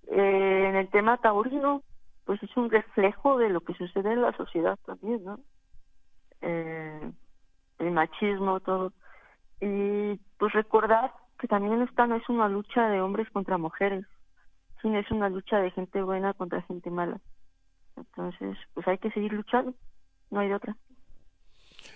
Eh, 0.08 0.66
en 0.70 0.76
el 0.76 0.90
tema 0.90 1.18
taurino, 1.18 1.84
pues 2.26 2.42
es 2.42 2.56
un 2.58 2.70
reflejo 2.70 3.38
de 3.38 3.50
lo 3.50 3.62
que 3.62 3.74
sucede 3.74 4.14
en 4.14 4.22
la 4.22 4.36
sociedad 4.38 4.78
también, 4.86 5.24
¿no? 5.24 5.40
Eh, 6.42 7.12
el 7.80 7.92
machismo, 7.92 8.60
todo. 8.60 8.94
Y 9.62 10.16
pues 10.38 10.54
recordar 10.54 11.12
que 11.40 11.48
también 11.48 11.82
esta 11.82 12.08
no 12.08 12.16
es 12.16 12.28
una 12.30 12.50
lucha 12.50 12.90
de 12.90 13.02
hombres 13.02 13.30
contra 13.32 13.58
mujeres, 13.58 14.06
es 14.84 15.12
una 15.12 15.30
lucha 15.30 15.58
de 15.60 15.72
gente 15.72 16.02
buena 16.02 16.34
contra 16.34 16.62
gente 16.64 16.90
mala. 16.90 17.20
Entonces, 17.96 18.58
pues 18.74 18.88
hay 18.88 18.98
que 18.98 19.12
seguir 19.12 19.34
luchando, 19.34 19.74
no 20.32 20.40
hay 20.40 20.50
de 20.50 20.56
otra. 20.56 20.78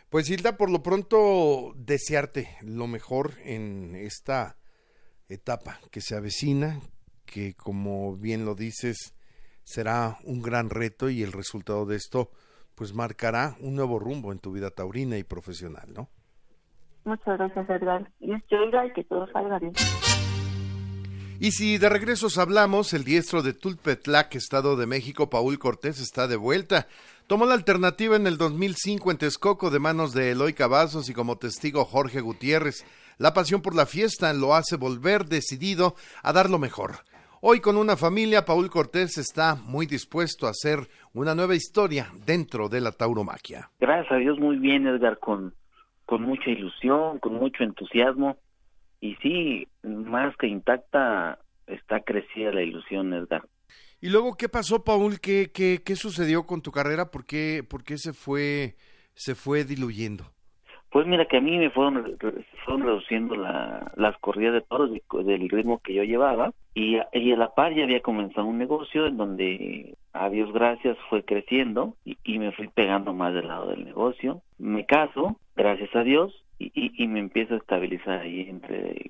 Pues 0.09 0.29
Hilda, 0.29 0.57
por 0.57 0.69
lo 0.69 0.83
pronto 0.83 1.73
desearte 1.75 2.57
lo 2.61 2.87
mejor 2.87 3.31
en 3.43 3.95
esta 3.95 4.57
etapa 5.27 5.79
que 5.91 6.01
se 6.01 6.15
avecina, 6.15 6.79
que 7.25 7.55
como 7.55 8.15
bien 8.15 8.45
lo 8.45 8.55
dices, 8.55 9.15
será 9.63 10.17
un 10.25 10.41
gran 10.41 10.69
reto 10.69 11.09
y 11.09 11.23
el 11.23 11.31
resultado 11.31 11.85
de 11.85 11.95
esto 11.95 12.29
pues 12.75 12.93
marcará 12.93 13.55
un 13.59 13.75
nuevo 13.75 13.99
rumbo 13.99 14.31
en 14.31 14.39
tu 14.39 14.51
vida 14.51 14.71
taurina 14.71 15.17
y 15.17 15.23
profesional, 15.23 15.93
¿no? 15.93 16.09
Muchas 17.05 17.37
gracias, 17.37 17.69
Edgar. 17.69 18.11
Y 18.19 18.33
y 18.33 18.93
que 18.93 19.03
todo 19.03 19.27
salga 19.27 19.59
bien. 19.59 19.73
Y 21.43 21.51
si 21.51 21.77
de 21.77 21.89
regresos 21.89 22.37
hablamos, 22.37 22.93
el 22.93 23.03
diestro 23.03 23.41
de 23.41 23.51
Tulpetlac, 23.51 24.33
Estado 24.33 24.77
de 24.77 24.87
México, 24.87 25.29
Paul 25.29 25.59
Cortés, 25.59 25.99
está 25.99 26.25
de 26.29 26.37
vuelta. 26.37 26.87
Tomó 27.27 27.45
la 27.45 27.53
alternativa 27.53 28.15
en 28.15 28.27
el 28.27 28.37
2005 28.37 29.11
en 29.11 29.17
Texcoco 29.17 29.69
de 29.69 29.77
manos 29.77 30.13
de 30.13 30.31
Eloy 30.31 30.53
Cavazos 30.53 31.09
y 31.09 31.13
como 31.13 31.37
testigo 31.37 31.83
Jorge 31.83 32.21
Gutiérrez. 32.21 32.85
La 33.17 33.33
pasión 33.33 33.61
por 33.61 33.75
la 33.75 33.85
fiesta 33.85 34.31
lo 34.31 34.55
hace 34.55 34.77
volver 34.77 35.25
decidido 35.25 35.95
a 36.23 36.31
dar 36.31 36.49
lo 36.49 36.59
mejor. 36.59 36.91
Hoy 37.41 37.59
con 37.59 37.75
una 37.75 37.97
familia, 37.97 38.45
Paul 38.45 38.69
Cortés 38.69 39.17
está 39.17 39.55
muy 39.55 39.85
dispuesto 39.85 40.47
a 40.47 40.51
hacer 40.51 40.87
una 41.13 41.35
nueva 41.35 41.55
historia 41.55 42.07
dentro 42.25 42.69
de 42.69 42.79
la 42.79 42.93
tauromaquia. 42.93 43.69
Gracias 43.81 44.13
a 44.13 44.15
Dios, 44.15 44.39
muy 44.39 44.55
bien, 44.55 44.87
Edgar, 44.87 45.19
con, 45.19 45.53
con 46.05 46.21
mucha 46.21 46.49
ilusión, 46.49 47.19
con 47.19 47.33
mucho 47.33 47.65
entusiasmo. 47.65 48.37
Y 49.03 49.15
sí, 49.15 49.67
más 49.83 50.33
que 50.37 50.47
intacta, 50.47 51.37
está 51.67 51.99
crecida 51.99 52.53
la 52.53 52.61
ilusión, 52.63 53.13
Edgar. 53.13 53.43
Y 53.99 54.07
luego, 54.09 54.37
¿qué 54.37 54.47
pasó, 54.47 54.85
Paul? 54.85 55.19
¿Qué, 55.19 55.51
qué, 55.53 55.81
qué 55.85 55.97
sucedió 55.97 56.45
con 56.45 56.61
tu 56.61 56.71
carrera? 56.71 57.11
¿Por 57.11 57.25
qué, 57.25 57.65
por 57.69 57.83
qué 57.83 57.97
se, 57.97 58.13
fue, 58.13 58.75
se 59.13 59.35
fue 59.35 59.65
diluyendo? 59.65 60.23
Pues 60.89 61.05
mira 61.05 61.25
que 61.25 61.35
a 61.35 61.41
mí 61.41 61.57
me 61.57 61.69
fueron, 61.69 62.17
fueron 62.63 62.83
reduciendo 62.83 63.35
la, 63.35 63.91
las 63.97 64.17
corridas 64.19 64.53
de 64.53 64.61
toros 64.61 64.91
del 65.25 65.49
ritmo 65.49 65.81
que 65.83 65.95
yo 65.95 66.03
llevaba 66.03 66.53
y, 66.73 66.97
y 67.11 67.31
a 67.33 67.35
la 67.35 67.53
par 67.53 67.75
ya 67.75 67.83
había 67.83 68.01
comenzado 68.01 68.47
un 68.47 68.57
negocio 68.57 69.07
en 69.07 69.17
donde 69.17 69.97
a 70.13 70.29
Dios 70.29 70.53
gracias 70.53 70.97
fue 71.09 71.25
creciendo 71.25 71.95
y, 72.05 72.17
y, 72.23 72.39
me 72.39 72.53
fui 72.53 72.69
pegando 72.69 73.11
más 73.11 73.33
del 73.33 73.49
lado 73.49 73.67
del 73.67 73.83
negocio. 73.83 74.43
Me 74.59 74.85
caso, 74.85 75.35
gracias 75.57 75.93
a 75.93 76.03
Dios, 76.03 76.42
y, 76.59 77.03
y, 77.03 77.07
me 77.07 77.19
empiezo 77.19 77.55
a 77.55 77.57
estabilizar 77.57 78.21
ahí 78.21 78.41
entre 78.49 79.01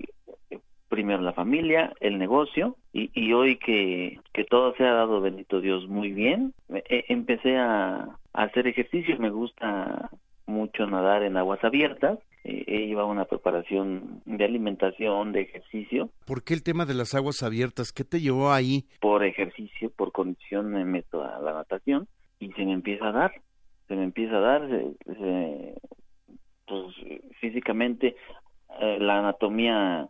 primero 0.90 1.22
la 1.22 1.34
familia, 1.34 1.94
el 2.00 2.20
negocio 2.20 2.78
y, 2.94 3.10
y 3.14 3.34
hoy 3.34 3.58
que, 3.58 4.20
que 4.32 4.44
todo 4.44 4.76
se 4.76 4.84
ha 4.84 4.94
dado, 4.94 5.22
bendito 5.22 5.60
Dios, 5.60 5.88
muy 5.88 6.12
bien, 6.12 6.54
e, 6.70 7.06
empecé 7.10 7.58
a, 7.58 7.96
a 8.34 8.44
hacer 8.44 8.68
ejercicio, 8.68 9.18
me 9.18 9.32
gusta 9.32 10.12
mucho 10.46 10.86
nadar 10.86 11.24
en 11.24 11.38
aguas 11.38 11.64
abiertas. 11.64 12.20
Eh, 12.44 12.64
he 12.68 12.88
llevado 12.88 13.08
una 13.08 13.26
preparación 13.26 14.22
de 14.26 14.44
alimentación, 14.44 15.32
de 15.32 15.42
ejercicio. 15.42 16.10
¿Por 16.26 16.44
qué 16.44 16.54
el 16.54 16.64
tema 16.64 16.86
de 16.86 16.94
las 16.94 17.16
aguas 17.16 17.42
abiertas? 17.42 17.92
¿Qué 17.92 18.04
te 18.04 18.20
llevó 18.20 18.52
ahí? 18.52 18.86
Por 19.00 19.24
ejercicio, 19.24 19.90
por 19.92 20.12
condición 20.12 20.72
me 20.72 20.84
meto 20.86 21.24
a 21.24 21.40
la 21.40 21.54
natación 21.54 22.08
y 22.40 22.52
se 22.52 22.66
me 22.66 22.74
empieza 22.74 23.10
a 23.10 23.12
dar, 23.12 23.32
se 23.88 23.96
me 23.96 24.04
empieza 24.04 24.38
a 24.38 24.42
dar, 24.42 24.70
pues 26.68 26.96
físicamente 27.44 28.16
eh, 28.80 28.98
la 29.02 29.20
anatomía 29.20 30.08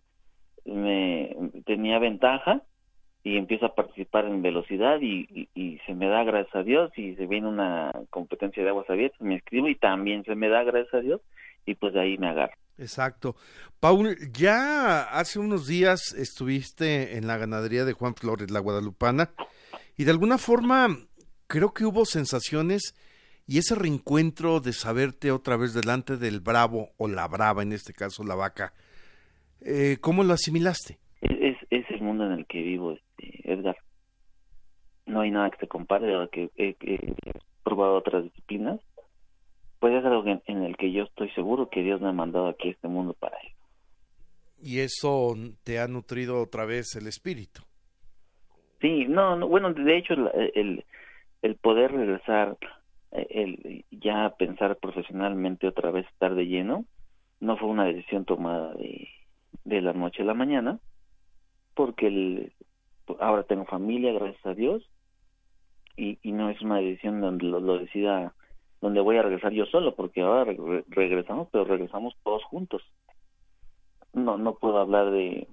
me 0.65 1.35
tenía 1.65 1.97
ventaja 1.97 2.61
y 3.23 3.37
empiezo 3.37 3.65
a 3.65 3.73
participar 3.73 4.25
en 4.25 4.43
velocidad 4.43 4.99
y, 5.01 5.49
y, 5.55 5.79
se 5.87 5.95
me 5.95 6.07
da 6.07 6.23
gracias 6.23 6.55
a 6.55 6.63
Dios 6.63 6.91
y 6.95 7.15
se 7.15 7.25
viene 7.25 7.47
una 7.47 7.91
competencia 8.11 8.61
de 8.61 8.69
aguas 8.69 8.87
abiertas, 8.87 9.19
me 9.19 9.37
escribo 9.37 9.67
y 9.67 9.75
también 9.75 10.23
se 10.25 10.35
me 10.35 10.47
da 10.47 10.63
gracias 10.63 10.93
a 10.93 10.99
Dios 10.99 11.21
y 11.65 11.73
pues 11.73 11.93
de 11.93 12.01
ahí 12.01 12.17
me 12.19 12.29
agarro. 12.29 12.53
Exacto. 12.77 13.35
Paul, 13.79 14.15
ya 14.31 15.03
hace 15.03 15.39
unos 15.39 15.65
días 15.65 16.13
estuviste 16.13 17.17
en 17.17 17.25
la 17.25 17.37
ganadería 17.37 17.83
de 17.83 17.93
Juan 17.93 18.13
Flores, 18.13 18.51
la 18.51 18.59
Guadalupana, 18.59 19.31
y 19.97 20.03
de 20.03 20.11
alguna 20.11 20.37
forma 20.37 20.87
creo 21.47 21.73
que 21.73 21.85
hubo 21.85 22.05
sensaciones 22.05 22.93
y 23.45 23.57
ese 23.57 23.75
reencuentro 23.75 24.59
de 24.59 24.73
saberte 24.73 25.31
otra 25.31 25.57
vez 25.57 25.73
delante 25.73 26.17
del 26.17 26.39
bravo 26.39 26.89
o 26.97 27.07
la 27.07 27.27
brava, 27.27 27.61
en 27.61 27.73
este 27.73 27.93
caso 27.93 28.23
la 28.23 28.35
vaca, 28.35 28.73
eh, 29.61 29.97
¿cómo 29.99 30.23
lo 30.23 30.33
asimilaste? 30.33 30.99
Es, 31.21 31.57
es 31.69 31.89
el 31.89 32.01
mundo 32.01 32.25
en 32.25 32.33
el 32.33 32.45
que 32.45 32.61
vivo, 32.61 32.93
este, 32.93 33.51
Edgar. 33.51 33.77
no 35.05 35.21
hay 35.21 35.31
nada 35.31 35.49
que 35.51 35.57
se 35.57 35.67
compare 35.67 36.15
a 36.15 36.27
que 36.27 36.49
he, 36.55 36.75
probado 37.63 37.95
otras 37.95 38.23
disciplinas, 38.23 38.79
pues 39.79 39.93
es 39.93 40.05
algo 40.05 40.23
en, 40.45 40.63
el 40.63 40.77
que 40.77 40.91
yo 40.91 41.03
estoy 41.03 41.29
seguro 41.31 41.69
que 41.69 41.81
Dios 41.81 42.01
me 42.01 42.09
ha 42.09 42.13
mandado 42.13 42.47
aquí 42.47 42.69
a 42.69 42.71
este 42.71 42.87
mundo 42.87 43.13
para 43.13 43.37
él. 43.37 43.49
Y 44.61 44.79
eso 44.79 45.35
te 45.63 45.79
ha 45.79 45.87
nutrido 45.87 46.41
otra 46.41 46.65
vez 46.65 46.95
el 46.95 47.07
espíritu. 47.07 47.61
Sí, 48.79 49.05
no, 49.07 49.35
no 49.35 49.47
bueno, 49.47 49.73
de 49.73 49.97
hecho 49.97 50.13
el, 50.13 50.85
el 51.41 51.55
poder 51.55 51.91
regresar, 51.91 52.57
el 53.13 53.85
ya 53.91 54.35
pensar 54.37 54.77
profesionalmente 54.77 55.67
otra 55.67 55.91
vez 55.91 56.07
estar 56.07 56.35
de 56.35 56.47
lleno, 56.47 56.85
no 57.39 57.57
fue 57.57 57.69
una 57.69 57.85
decisión 57.85 58.25
tomada 58.25 58.73
de, 58.73 59.09
de 59.63 59.81
la 59.81 59.93
noche 59.93 60.23
a 60.23 60.25
la 60.25 60.33
mañana, 60.33 60.79
porque 61.75 62.07
el, 62.07 62.53
ahora 63.19 63.43
tengo 63.43 63.65
familia, 63.65 64.13
gracias 64.13 64.45
a 64.45 64.53
Dios, 64.53 64.83
y, 65.95 66.17
y 66.23 66.31
no 66.31 66.49
es 66.49 66.61
una 66.61 66.77
decisión 66.77 67.21
donde 67.21 67.45
lo, 67.45 67.77
decida, 67.77 68.33
donde 68.81 69.01
voy 69.01 69.17
a 69.17 69.23
regresar 69.23 69.51
yo 69.51 69.65
solo, 69.65 69.95
porque 69.95 70.21
ahora 70.21 70.53
regresamos, 70.87 71.47
pero 71.51 71.65
regresamos 71.65 72.15
todos 72.23 72.43
juntos. 72.45 72.81
No, 74.13 74.37
no 74.37 74.55
puedo 74.55 74.79
hablar 74.79 75.11
de, 75.11 75.47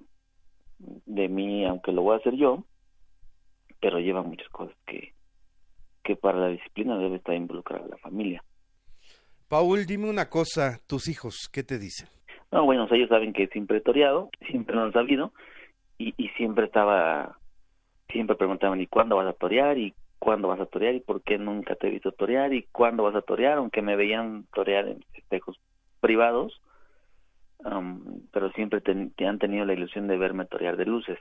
de 0.79 1.29
mí, 1.29 1.65
aunque 1.65 1.91
lo 1.91 2.01
voy 2.03 2.15
a 2.15 2.17
hacer 2.17 2.35
yo, 2.35 2.63
pero 3.79 3.99
lleva 3.99 4.21
muchas 4.23 4.49
cosas 4.49 4.75
que, 4.85 5.13
que 6.03 6.15
para 6.15 6.39
la 6.39 6.47
disciplina 6.47 6.97
debe 6.97 7.17
estar 7.17 7.35
involucrada 7.35 7.87
la 7.87 7.97
familia. 7.97 8.43
Paul, 9.47 9.85
dime 9.85 10.09
una 10.09 10.29
cosa, 10.29 10.79
tus 10.87 11.07
hijos, 11.07 11.49
¿qué 11.51 11.63
te 11.63 11.77
dicen? 11.77 12.07
No, 12.51 12.65
bueno, 12.65 12.87
ellos 12.91 13.09
saben 13.09 13.33
que 13.33 13.47
siempre 13.47 13.77
he 13.77 13.81
toreado, 13.81 14.29
siempre 14.49 14.75
lo 14.75 14.83
han 14.83 14.93
sabido, 14.93 15.33
y, 15.97 16.13
y 16.17 16.29
siempre 16.29 16.65
estaba, 16.65 17.37
siempre 18.09 18.35
preguntaban, 18.35 18.79
¿y 18.81 18.87
cuándo 18.87 19.17
vas 19.17 19.27
a 19.27 19.33
torear? 19.33 19.77
¿Y 19.77 19.93
cuándo 20.19 20.47
vas 20.47 20.59
a 20.59 20.67
torear? 20.67 20.93
¿Y 20.95 20.99
por 20.99 21.21
qué 21.23 21.37
nunca 21.37 21.75
te 21.75 21.87
he 21.87 21.91
visto 21.91 22.11
torear? 22.11 22.53
¿Y 22.53 22.63
cuándo 22.71 23.03
vas 23.03 23.15
a 23.15 23.21
torear? 23.21 23.57
Aunque 23.57 23.81
me 23.81 23.95
veían 23.95 24.45
torear 24.53 24.87
en 24.87 25.03
espejos 25.13 25.59
privados, 25.99 26.61
pero 28.31 28.51
siempre 28.51 28.81
te, 28.81 28.91
han 29.25 29.39
tenido 29.39 29.65
la 29.65 29.73
ilusión 29.73 30.07
de 30.07 30.17
verme 30.17 30.45
torear 30.45 30.77
de 30.77 30.85
luces. 30.85 31.17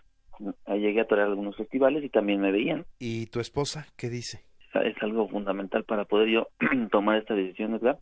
Llegué 0.67 1.01
a 1.01 1.07
torear 1.07 1.29
algunos 1.29 1.57
festivales 1.57 2.05
y 2.05 2.09
también 2.09 2.41
me 2.41 2.53
veían. 2.53 2.87
¿Y 2.99 3.27
tu 3.27 3.41
esposa 3.41 3.87
qué 3.97 4.09
dice? 4.09 4.45
Es 4.75 5.03
algo 5.03 5.29
fundamental 5.29 5.85
para 5.85 6.05
poder 6.05 6.29
yo 6.29 6.49
tomar 6.91 7.19
esta 7.19 7.35
decisión, 7.35 7.73
¿verdad? 7.73 7.99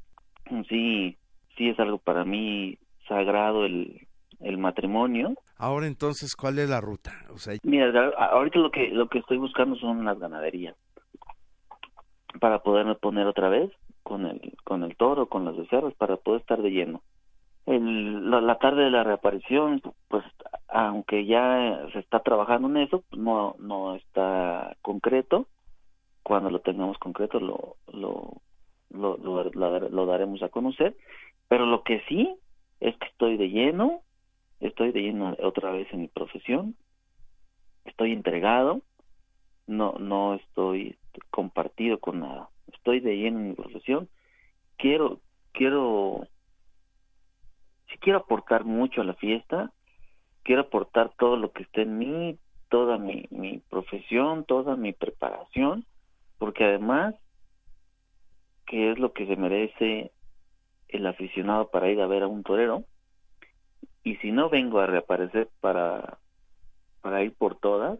Sí, 0.69 1.17
sí 1.57 1.69
es 1.69 1.79
algo 1.81 1.99
para 1.99 2.25
mí 2.25 2.79
sagrado 3.07 3.65
el, 3.65 4.07
el 4.41 4.59
matrimonio. 4.59 5.35
Ahora 5.57 5.87
entonces, 5.87 6.37
¿cuál 6.37 6.59
es 6.59 6.69
la 6.69 6.81
ruta? 6.81 7.13
O 7.33 7.39
sea... 7.39 7.55
Mira, 7.63 8.13
ahorita 8.17 8.59
lo 8.59 8.71
que 8.71 8.89
lo 8.91 9.09
que 9.09 9.19
estoy 9.19 9.39
buscando 9.39 9.77
son 9.77 10.05
las 10.05 10.19
ganaderías 10.19 10.77
para 12.41 12.61
poderme 12.61 12.95
poner 12.95 13.27
otra 13.27 13.49
vez 13.49 13.71
con 14.03 14.27
el 14.27 14.55
con 14.65 14.85
el 14.85 14.97
toro, 14.97 15.27
con 15.27 15.45
los 15.45 15.57
becerros, 15.57 15.95
para 15.95 16.17
poder 16.17 16.41
estar 16.41 16.63
de 16.63 16.71
lleno. 16.71 17.03
El, 17.67 18.31
la, 18.31 18.59
tarde 18.59 18.85
de 18.85 18.91
la 18.91 19.05
reaparición, 19.05 19.83
pues 20.09 20.25
aunque 20.69 21.27
ya 21.27 21.87
se 21.93 21.99
está 21.99 22.21
trabajando 22.21 22.69
en 22.69 22.79
eso, 22.79 23.05
no 23.13 23.57
no 23.59 23.95
está 23.97 24.77
concreto. 24.81 25.47
Cuando 26.29 26.51
lo 26.51 26.61
tengamos 26.61 26.99
concreto 26.99 27.41
lo 27.41 27.77
lo 27.91 28.43
lo, 28.91 29.17
lo 29.17 30.07
daremos 30.07 30.43
a 30.43 30.51
conocer. 30.51 30.95
Pero 31.49 31.65
lo 31.65 31.83
que 31.85 32.03
sí 32.07 32.37
es 32.81 32.95
que 32.99 33.07
estoy 33.07 33.39
de 33.39 33.49
lleno, 33.49 34.03
estoy 34.61 34.93
de 34.93 35.01
lleno 35.01 35.35
otra 35.43 35.71
vez 35.71 35.91
en 35.91 36.03
mi 36.03 36.09
profesión, 36.09 36.77
estoy 37.87 38.13
entregado, 38.13 38.83
no, 39.67 39.95
no 39.99 40.35
estoy 40.35 40.99
compartido 41.31 41.99
con 41.99 42.21
nada, 42.21 42.51
estoy 42.75 43.01
de 43.01 43.17
lleno 43.17 43.39
en 43.39 43.49
mi 43.49 43.55
profesión, 43.55 44.11
quiero, 44.77 45.21
quiero, 45.53 46.27
si 47.91 47.97
quiero 48.01 48.19
aportar 48.19 48.67
mucho 48.67 49.01
a 49.01 49.05
la 49.05 49.14
fiesta, 49.14 49.73
quiero 50.43 50.61
aportar 50.61 51.11
todo 51.19 51.38
lo 51.38 51.53
que 51.53 51.62
esté 51.62 51.83
en 51.83 51.97
mí, 51.97 52.38
toda 52.69 52.99
mi, 52.99 53.25
mi 53.31 53.61
profesión, 53.71 54.45
toda 54.45 54.77
mi 54.77 54.93
preparación, 54.93 55.87
porque 56.38 56.64
además, 56.64 57.14
que 58.66 58.92
es 58.92 58.98
lo 58.98 59.12
que 59.12 59.27
se 59.27 59.37
merece 59.37 60.12
el 60.88 61.07
aficionado 61.07 61.70
para 61.70 61.90
ir 61.90 62.01
a 62.01 62.07
ver 62.07 62.22
a 62.22 62.29
un 62.29 62.42
torero 62.42 62.85
y 64.03 64.16
si 64.16 64.33
no 64.33 64.48
vengo 64.48 64.81
a 64.81 64.87
reaparecer 64.87 65.48
para 65.61 66.18
para 67.03 67.22
ir 67.22 67.35
por 67.35 67.59
todas 67.59 67.98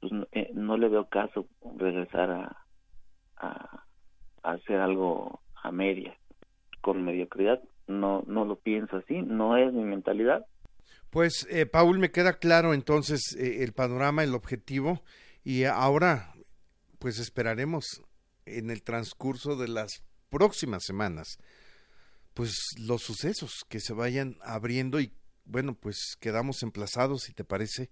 pues 0.00 0.12
no, 0.12 0.26
eh, 0.32 0.52
le 0.54 0.88
veo 0.88 1.08
caso 1.08 1.46
regresar 1.76 2.30
a, 2.30 2.64
a, 3.36 3.84
hacer 4.42 4.76
algo 4.76 5.40
a 5.62 5.72
medias. 5.72 6.16
Con 6.80 7.04
mediocridad 7.04 7.60
no 7.88 8.22
no 8.26 8.44
lo 8.44 8.56
pienso 8.56 8.98
así 8.98 9.22
no 9.22 9.56
es 9.56 9.72
mi 9.72 9.84
mentalidad. 9.84 10.46
Pues 11.10 11.46
eh, 11.50 11.66
Paul 11.66 11.98
me 11.98 12.12
queda 12.12 12.38
claro 12.38 12.72
entonces 12.72 13.36
eh, 13.36 13.64
el 13.64 13.72
panorama 13.72 14.22
el 14.22 14.34
objetivo 14.34 15.02
y 15.42 15.64
ahora 15.64 16.35
pues 16.98 17.18
esperaremos 17.18 18.02
en 18.44 18.70
el 18.70 18.82
transcurso 18.82 19.56
de 19.56 19.68
las 19.68 20.02
próximas 20.30 20.84
semanas 20.84 21.38
pues 22.36 22.76
los 22.86 23.02
sucesos 23.02 23.64
que 23.66 23.80
se 23.80 23.94
vayan 23.94 24.36
abriendo 24.44 25.00
y 25.00 25.10
bueno, 25.46 25.74
pues 25.74 26.18
quedamos 26.20 26.62
emplazados, 26.62 27.22
si 27.22 27.32
te 27.32 27.44
parece, 27.44 27.88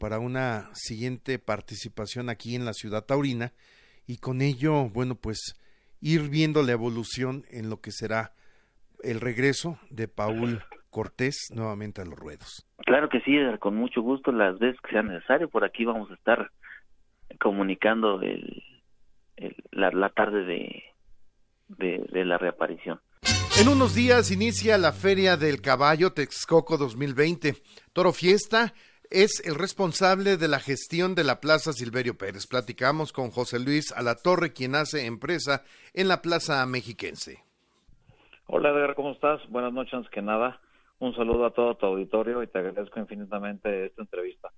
para 0.00 0.18
una 0.18 0.70
siguiente 0.72 1.38
participación 1.38 2.30
aquí 2.30 2.54
en 2.54 2.64
la 2.64 2.72
ciudad 2.72 3.04
taurina 3.04 3.52
y 4.06 4.16
con 4.16 4.40
ello, 4.40 4.88
bueno, 4.88 5.14
pues 5.14 5.60
ir 6.00 6.30
viendo 6.30 6.62
la 6.62 6.72
evolución 6.72 7.44
en 7.50 7.68
lo 7.68 7.82
que 7.82 7.90
será 7.90 8.32
el 9.02 9.20
regreso 9.20 9.78
de 9.90 10.08
Paul 10.08 10.62
Cortés 10.88 11.48
nuevamente 11.54 12.00
a 12.00 12.06
los 12.06 12.18
ruedos. 12.18 12.66
Claro 12.86 13.10
que 13.10 13.20
sí, 13.20 13.36
con 13.60 13.76
mucho 13.76 14.00
gusto, 14.00 14.32
las 14.32 14.58
veces 14.58 14.80
que 14.80 14.92
sea 14.92 15.02
necesario, 15.02 15.50
por 15.50 15.64
aquí 15.64 15.84
vamos 15.84 16.10
a 16.10 16.14
estar 16.14 16.50
comunicando 17.40 18.20
el, 18.20 18.62
la, 19.70 19.90
la, 19.90 20.10
tarde 20.10 20.44
de, 21.68 22.04
de 22.10 22.24
la 22.24 22.38
reaparición. 22.38 23.00
En 23.60 23.68
unos 23.68 23.94
días 23.94 24.30
inicia 24.30 24.76
la 24.76 24.92
Feria 24.92 25.36
del 25.36 25.60
Caballo 25.62 26.12
Texcoco 26.12 26.76
2020. 26.76 27.54
Toro 27.92 28.12
Fiesta 28.12 28.74
es 29.10 29.42
el 29.46 29.54
responsable 29.54 30.36
de 30.36 30.48
la 30.48 30.58
gestión 30.58 31.14
de 31.14 31.24
la 31.24 31.40
Plaza 31.40 31.72
Silverio 31.72 32.18
Pérez. 32.18 32.46
Platicamos 32.46 33.12
con 33.12 33.30
José 33.30 33.58
Luis 33.58 33.92
Alatorre, 33.92 34.52
quien 34.52 34.74
hace 34.74 35.06
empresa 35.06 35.64
en 35.94 36.08
la 36.08 36.22
Plaza 36.22 36.64
Mexiquense. 36.66 37.44
Hola 38.46 38.70
Edgar, 38.70 38.94
¿cómo 38.94 39.12
estás? 39.12 39.40
Buenas 39.48 39.72
noches, 39.72 39.94
antes 39.94 40.10
que 40.10 40.22
nada. 40.22 40.60
Un 40.98 41.14
saludo 41.14 41.46
a 41.46 41.50
todo 41.50 41.76
tu 41.76 41.86
auditorio 41.86 42.42
y 42.42 42.46
te 42.46 42.58
agradezco 42.58 43.00
infinitamente 43.00 43.86
esta 43.86 44.02
entrevista. 44.02 44.50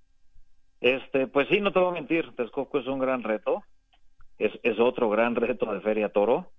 Este, 0.81 1.27
pues 1.27 1.47
sí, 1.49 1.59
no 1.61 1.71
te 1.71 1.79
voy 1.79 1.89
a 1.89 1.93
mentir, 1.93 2.33
Texcoco 2.35 2.79
es 2.79 2.87
un 2.87 2.99
gran 2.99 3.23
reto. 3.23 3.63
Es, 4.37 4.51
es 4.63 4.79
otro 4.79 5.09
gran 5.09 5.35
reto 5.35 5.71
de 5.73 5.81
Feria 5.81 6.09
Toro 6.09 6.51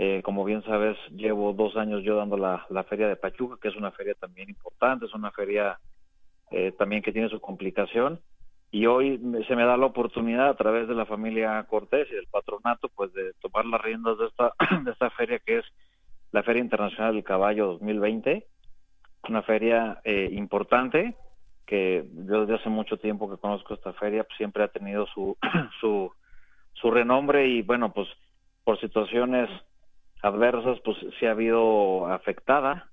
eh, 0.00 0.22
como 0.22 0.44
bien 0.44 0.62
sabes, 0.62 0.96
llevo 1.10 1.52
dos 1.52 1.76
años 1.76 2.04
yo 2.04 2.14
dando 2.14 2.36
la, 2.36 2.64
feria 2.88 3.08
de 3.08 3.16
Pachuca, 3.16 3.58
que 3.60 3.66
es 3.66 3.74
una 3.74 3.90
feria 3.90 4.14
también 4.14 4.48
importante, 4.48 5.06
es 5.06 5.12
una 5.12 5.32
feria 5.32 5.80
eh, 6.52 6.72
también 6.78 7.02
que 7.02 7.12
tiene 7.12 7.28
su 7.28 7.40
complicación. 7.40 8.20
Y 8.70 8.86
hoy 8.86 9.18
se 9.48 9.56
me 9.56 9.64
da 9.64 9.76
la 9.76 9.86
oportunidad 9.86 10.50
a 10.50 10.56
través 10.56 10.86
de 10.86 10.94
la 10.94 11.04
familia 11.04 11.64
Cortés 11.68 12.06
y 12.12 12.14
del 12.14 12.28
patronato, 12.28 12.88
pues 12.94 13.12
de 13.12 13.32
tomar 13.40 13.64
las 13.66 13.80
riendas 13.80 14.16
de 14.18 14.26
esta, 14.26 14.52
de 14.84 14.90
esta 14.92 15.10
feria 15.10 15.40
que 15.40 15.58
es 15.58 15.64
la 16.30 16.44
Feria 16.44 16.62
Internacional 16.62 17.14
del 17.14 17.24
Caballo 17.24 17.66
2020, 17.66 18.46
una 19.28 19.42
feria 19.42 20.00
eh, 20.04 20.28
importante 20.30 21.16
que 21.68 22.04
yo 22.26 22.40
desde 22.40 22.56
hace 22.60 22.70
mucho 22.70 22.96
tiempo 22.96 23.30
que 23.30 23.36
conozco 23.36 23.74
esta 23.74 23.92
feria 23.92 24.24
pues 24.24 24.36
siempre 24.38 24.64
ha 24.64 24.68
tenido 24.68 25.06
su, 25.14 25.36
su, 25.80 26.10
su 26.72 26.90
renombre 26.90 27.46
y 27.46 27.62
bueno, 27.62 27.92
pues 27.92 28.08
por 28.64 28.80
situaciones 28.80 29.48
adversas, 30.22 30.78
pues 30.84 30.96
sí 31.18 31.26
ha 31.26 31.32
habido 31.32 32.06
afectada 32.06 32.90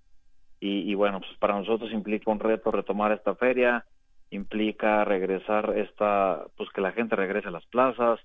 y, 0.60 0.96
bueno, 0.96 1.20
pues 1.20 1.32
para 1.38 1.60
nosotros 1.60 1.92
implica 1.92 2.32
un 2.32 2.40
reto 2.40 2.72
retomar 2.72 3.12
esta 3.12 3.36
feria, 3.36 3.86
implica 4.32 5.06
regresar 5.06 5.78
esta, 5.78 6.46
pues 6.58 6.70
que 6.74 6.82
la 6.82 6.92
gente 6.92 7.16
regrese 7.16 7.50
a 7.50 7.52
las 7.52 7.66
plazas, 7.68 8.20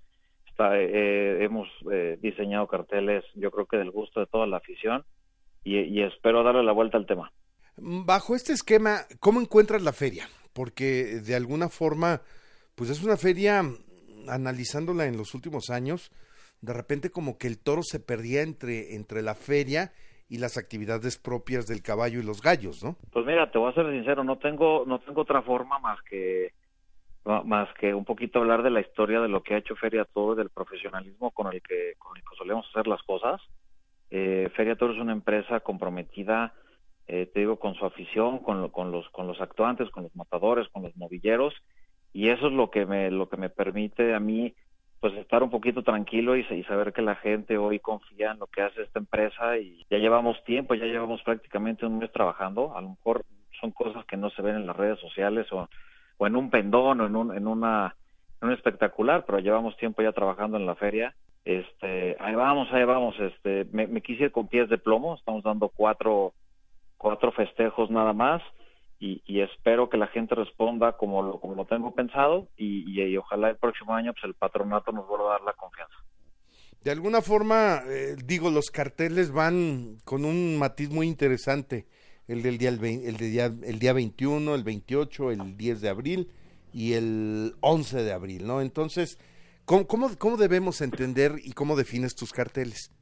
está, 0.48 0.78
eh, 0.78 1.44
hemos 1.44 1.68
eh, 1.92 2.18
diseñado 2.22 2.66
carteles, 2.66 3.24
yo 3.34 3.50
creo 3.50 3.66
que 3.66 3.76
del 3.76 3.90
gusto 3.90 4.20
de 4.20 4.26
toda 4.26 4.46
la 4.46 4.56
afición 4.56 5.04
y, 5.64 6.00
espero 6.00 6.42
darle 6.42 6.62
la 6.62 6.72
vuelta 6.72 6.96
al 6.96 7.04
tema. 7.06 7.30
Bajo 7.76 8.34
este 8.34 8.54
esquema, 8.54 9.00
¿cómo 9.18 9.40
encuentras 9.40 9.82
la 9.82 9.92
feria? 9.92 10.26
Porque 10.52 11.20
de 11.20 11.34
alguna 11.34 11.68
forma, 11.68 12.22
pues 12.74 12.90
es 12.90 13.02
una 13.02 13.16
feria, 13.16 13.62
analizándola 14.28 15.06
en 15.06 15.16
los 15.16 15.34
últimos 15.34 15.70
años, 15.70 16.10
de 16.60 16.72
repente 16.72 17.10
como 17.10 17.38
que 17.38 17.46
el 17.46 17.58
toro 17.58 17.82
se 17.82 18.00
perdía 18.00 18.42
entre, 18.42 18.94
entre 18.94 19.22
la 19.22 19.34
feria 19.34 19.92
y 20.28 20.38
las 20.38 20.56
actividades 20.56 21.18
propias 21.18 21.66
del 21.66 21.82
caballo 21.82 22.20
y 22.20 22.22
los 22.22 22.40
gallos, 22.40 22.84
¿no? 22.84 22.96
Pues 23.12 23.26
mira, 23.26 23.50
te 23.50 23.58
voy 23.58 23.70
a 23.70 23.74
ser 23.74 23.90
sincero, 23.90 24.22
no 24.22 24.38
tengo, 24.38 24.84
no 24.86 25.00
tengo 25.00 25.22
otra 25.22 25.42
forma 25.42 25.78
más 25.78 26.00
que 26.02 26.52
más 27.24 27.68
que 27.74 27.92
un 27.92 28.04
poquito 28.04 28.38
hablar 28.38 28.62
de 28.62 28.70
la 28.70 28.80
historia 28.80 29.20
de 29.20 29.28
lo 29.28 29.42
que 29.42 29.54
ha 29.54 29.58
hecho 29.58 29.76
Feria 29.76 30.06
Toro, 30.06 30.34
del 30.34 30.48
profesionalismo 30.48 31.30
con 31.30 31.52
el 31.52 31.60
que, 31.62 31.94
con 31.98 32.16
solemos 32.36 32.66
hacer 32.70 32.86
las 32.86 33.02
cosas. 33.02 33.40
Eh, 34.10 34.50
Feria 34.56 34.76
Toro 34.76 34.94
es 34.94 34.98
una 34.98 35.12
empresa 35.12 35.60
comprometida, 35.60 36.54
eh, 37.10 37.26
te 37.26 37.40
digo, 37.40 37.58
con 37.58 37.74
su 37.74 37.84
afición, 37.84 38.38
con, 38.38 38.68
con, 38.70 38.92
los, 38.92 39.08
con 39.10 39.26
los 39.26 39.40
actuantes, 39.40 39.90
con 39.90 40.04
los 40.04 40.14
matadores, 40.14 40.68
con 40.68 40.82
los 40.82 40.96
novilleros, 40.96 41.54
y 42.12 42.28
eso 42.28 42.46
es 42.46 42.52
lo 42.52 42.70
que 42.70 42.86
me, 42.86 43.10
lo 43.10 43.28
que 43.28 43.36
me 43.36 43.50
permite 43.50 44.14
a 44.14 44.20
mí 44.20 44.54
pues 45.00 45.14
estar 45.14 45.42
un 45.42 45.48
poquito 45.48 45.82
tranquilo 45.82 46.36
y, 46.36 46.44
saber 46.64 46.92
que 46.92 47.00
la 47.00 47.14
gente 47.16 47.56
hoy 47.56 47.78
confía 47.78 48.32
en 48.32 48.38
lo 48.38 48.46
que 48.46 48.60
hace 48.60 48.82
esta 48.82 48.98
empresa 48.98 49.56
y 49.56 49.86
ya 49.90 49.96
llevamos 49.96 50.42
tiempo, 50.44 50.74
ya 50.74 50.84
llevamos 50.84 51.22
prácticamente 51.22 51.86
un 51.86 51.98
mes 51.98 52.12
trabajando, 52.12 52.76
a 52.76 52.82
lo 52.82 52.90
mejor 52.90 53.24
son 53.60 53.70
cosas 53.70 54.04
que 54.04 54.18
no 54.18 54.28
se 54.30 54.42
ven 54.42 54.56
en 54.56 54.66
las 54.66 54.76
redes 54.76 55.00
sociales 55.00 55.46
o 55.52 55.68
o 56.20 56.26
en 56.26 56.36
un 56.36 56.50
pendón 56.50 57.00
o 57.00 57.06
en 57.06 57.16
un, 57.16 57.34
en 57.34 57.48
una 57.48 57.96
un 58.42 58.52
espectacular, 58.52 59.24
pero 59.26 59.38
llevamos 59.38 59.76
tiempo 59.76 60.02
ya 60.02 60.12
trabajando 60.12 60.56
en 60.56 60.66
la 60.66 60.74
feria. 60.74 61.14
Este, 61.44 62.16
ahí 62.20 62.34
vamos, 62.34 62.68
ahí 62.72 62.84
vamos, 62.84 63.18
este, 63.18 63.66
me, 63.72 63.86
me 63.86 64.02
quise 64.02 64.24
ir 64.24 64.32
con 64.32 64.48
pies 64.48 64.68
de 64.68 64.78
plomo, 64.78 65.14
estamos 65.14 65.42
dando 65.42 65.68
cuatro, 65.68 66.32
cuatro 67.00 67.32
festejos 67.32 67.90
nada 67.90 68.12
más 68.12 68.42
y, 68.98 69.22
y 69.26 69.40
espero 69.40 69.88
que 69.88 69.96
la 69.96 70.06
gente 70.08 70.34
responda 70.34 70.92
como 70.98 71.22
lo, 71.22 71.40
como 71.40 71.54
lo 71.54 71.64
tengo 71.64 71.94
pensado 71.94 72.46
y, 72.58 73.16
ojalá 73.16 73.48
el 73.48 73.56
próximo 73.56 73.94
año 73.94 74.12
pues 74.12 74.24
el 74.24 74.34
patronato 74.34 74.92
nos 74.92 75.08
vuelva 75.08 75.28
a 75.28 75.32
dar 75.38 75.42
la 75.42 75.52
confianza. 75.54 75.94
De 76.84 76.90
alguna 76.90 77.22
forma, 77.22 77.82
eh, 77.86 78.16
digo, 78.24 78.50
los 78.50 78.70
carteles 78.70 79.32
van 79.32 79.96
con 80.04 80.24
un 80.24 80.58
matiz 80.58 80.90
muy 80.90 81.06
interesante 81.06 81.86
el 82.28 82.42
del 82.42 82.58
día, 82.58 82.68
el, 82.68 82.84
el, 82.84 83.16
día, 83.16 83.46
el 83.46 83.78
día 83.78 83.92
21, 83.94 84.54
el 84.54 84.62
28, 84.62 85.30
el 85.30 85.56
10 85.56 85.80
de 85.80 85.88
abril 85.88 86.30
y 86.72 86.92
el 86.92 87.54
11 87.60 88.02
de 88.02 88.12
abril, 88.12 88.46
¿no? 88.46 88.60
Entonces, 88.60 89.18
¿cómo, 89.64 89.86
cómo, 89.86 90.10
cómo 90.18 90.36
debemos 90.36 90.82
entender 90.82 91.36
y 91.42 91.52
cómo 91.52 91.76
defines 91.76 92.14
tus 92.14 92.32
carteles? 92.32 92.92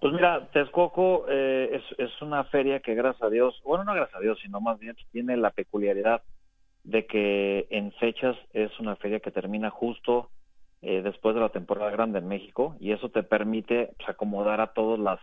Pues 0.00 0.12
mira, 0.12 0.48
Texcoco 0.52 1.26
eh, 1.28 1.82
es, 1.98 2.22
una 2.22 2.44
feria 2.44 2.78
que 2.80 2.94
gracias 2.94 3.22
a 3.22 3.30
Dios, 3.30 3.60
bueno, 3.64 3.82
no 3.82 3.94
gracias 3.94 4.16
a 4.16 4.22
Dios, 4.22 4.38
sino 4.40 4.60
más 4.60 4.78
bien 4.78 4.96
tiene 5.10 5.36
la 5.36 5.50
peculiaridad 5.50 6.22
de 6.84 7.04
que 7.06 7.66
en 7.70 7.90
fechas 7.92 8.36
es 8.52 8.70
una 8.78 8.94
feria 8.96 9.18
que 9.18 9.32
termina 9.32 9.70
justo 9.70 10.30
eh, 10.82 11.02
después 11.02 11.34
de 11.34 11.40
la 11.40 11.48
temporada 11.48 11.90
grande 11.90 12.20
en 12.20 12.28
México 12.28 12.76
y 12.78 12.92
eso 12.92 13.08
te 13.08 13.24
permite 13.24 13.90
pues, 13.96 14.08
acomodar 14.08 14.60
a 14.60 14.68
todas 14.68 15.00
las 15.00 15.20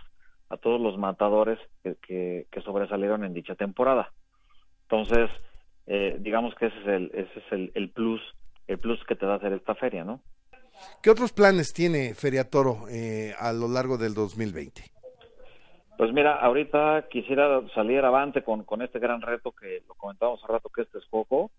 a 0.49 0.57
todos 0.57 0.79
los 0.79 0.97
matadores 0.97 1.57
que, 1.81 2.45
que, 2.51 2.61
sobresalieron 2.61 3.23
en 3.23 3.33
dicha 3.33 3.55
temporada. 3.55 4.11
Entonces, 4.83 5.31
eh, 5.87 6.17
digamos 6.19 6.53
que 6.53 6.67
ese 6.67 6.79
es 6.81 6.87
el, 6.87 7.11
ese 7.15 7.39
es 7.39 7.51
el, 7.51 7.71
el, 7.73 7.89
plus, 7.89 8.21
el 8.67 8.77
plus 8.77 9.03
que 9.05 9.15
te 9.15 9.25
da 9.25 9.35
hacer 9.35 9.53
esta 9.53 9.73
feria, 9.73 10.03
¿no? 10.03 10.21
¿Qué 11.01 11.09
otros 11.09 11.31
planes 11.33 11.73
tiene 11.73 12.13
Feria 12.13 12.49
Toro 12.49 12.87
eh, 12.89 13.33
a 13.39 13.53
lo 13.53 13.67
largo 13.67 13.97
del 13.97 14.13
2020? 14.13 14.83
Pues 15.97 16.11
mira, 16.11 16.35
ahorita 16.41 17.07
quisiera 17.09 17.61
salir 17.73 18.03
avante 18.03 18.43
con, 18.43 18.63
con 18.63 18.81
este 18.81 18.99
gran 18.99 19.21
reto 19.21 19.51
que 19.51 19.83
lo 19.87 19.93
comentábamos 19.93 20.43
hace 20.43 20.51
rato, 20.51 20.69
que 20.69 20.81
este 20.81 20.97
es 20.97 21.05
poco. 21.05 21.51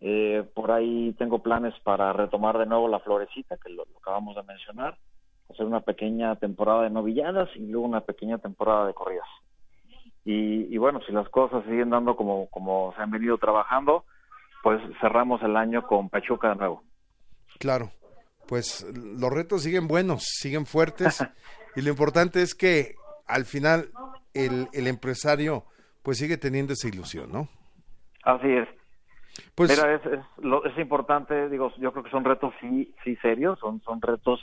Eh, 0.00 0.44
por 0.54 0.72
ahí 0.72 1.14
tengo 1.18 1.42
planes 1.42 1.74
para 1.82 2.12
retomar 2.12 2.58
de 2.58 2.66
nuevo 2.66 2.88
la 2.88 3.00
florecita, 3.00 3.56
que 3.56 3.70
lo 3.70 3.86
acabamos 4.00 4.34
de 4.36 4.42
mencionar 4.42 4.96
hacer 5.50 5.66
una 5.66 5.80
pequeña 5.80 6.36
temporada 6.36 6.82
de 6.82 6.90
novilladas 6.90 7.48
y 7.54 7.66
luego 7.66 7.86
una 7.86 8.00
pequeña 8.00 8.38
temporada 8.38 8.86
de 8.86 8.94
corridas. 8.94 9.28
Y, 10.24 10.74
y, 10.74 10.78
bueno, 10.78 11.00
si 11.06 11.12
las 11.12 11.28
cosas 11.28 11.64
siguen 11.64 11.90
dando 11.90 12.16
como, 12.16 12.48
como 12.48 12.92
se 12.96 13.02
han 13.02 13.12
venido 13.12 13.38
trabajando, 13.38 14.04
pues 14.62 14.80
cerramos 15.00 15.40
el 15.42 15.56
año 15.56 15.86
con 15.86 16.08
Pachuca 16.08 16.48
de 16.48 16.56
nuevo. 16.56 16.82
Claro, 17.60 17.90
pues 18.46 18.86
los 18.94 19.30
retos 19.32 19.62
siguen 19.62 19.88
buenos, 19.88 20.24
siguen 20.24 20.66
fuertes 20.66 21.24
y 21.76 21.82
lo 21.82 21.90
importante 21.90 22.42
es 22.42 22.54
que 22.54 22.96
al 23.26 23.44
final 23.44 23.90
el, 24.34 24.68
el 24.72 24.86
empresario 24.86 25.64
pues 26.02 26.18
sigue 26.18 26.36
teniendo 26.36 26.72
esa 26.72 26.88
ilusión, 26.88 27.32
¿no? 27.32 27.48
Así 28.22 28.48
es. 28.48 28.68
Pues 29.54 29.70
Mira, 29.70 29.94
es, 29.94 30.06
es, 30.06 30.20
lo, 30.38 30.64
es, 30.64 30.76
importante, 30.78 31.48
digo, 31.48 31.72
yo 31.78 31.92
creo 31.92 32.04
que 32.04 32.10
son 32.10 32.24
retos 32.24 32.54
sí, 32.60 32.94
sí 33.04 33.16
serios, 33.16 33.58
son, 33.58 33.80
son 33.82 34.00
retos 34.00 34.40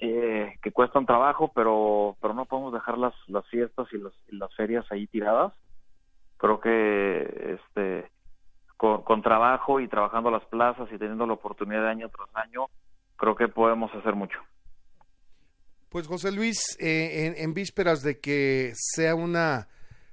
eh, 0.00 0.54
que 0.62 0.72
cuestan 0.72 1.06
trabajo, 1.06 1.50
pero, 1.54 2.16
pero 2.20 2.34
no 2.34 2.44
podemos 2.44 2.72
dejar 2.72 2.98
las, 2.98 3.14
las 3.28 3.46
fiestas 3.48 3.86
y, 3.92 3.98
los, 3.98 4.12
y 4.30 4.36
las 4.36 4.54
ferias 4.54 4.84
ahí 4.90 5.06
tiradas. 5.06 5.52
Creo 6.36 6.60
que 6.60 7.58
este 7.58 8.10
con, 8.76 9.02
con, 9.02 9.22
trabajo 9.22 9.80
y 9.80 9.88
trabajando 9.88 10.30
las 10.30 10.44
plazas 10.44 10.88
y 10.92 10.98
teniendo 10.98 11.26
la 11.26 11.32
oportunidad 11.32 11.82
de 11.82 11.90
año 11.90 12.08
tras 12.10 12.28
año, 12.36 12.66
creo 13.18 13.36
que 13.36 13.48
podemos 13.48 13.94
hacer 13.94 14.14
mucho. 14.14 14.38
Pues 15.90 16.06
José 16.06 16.32
Luis, 16.32 16.76
eh, 16.80 17.26
en, 17.26 17.34
en, 17.36 17.54
vísperas 17.54 18.02
de 18.02 18.20
que 18.20 18.72
sea 18.74 19.14
una 19.14 19.68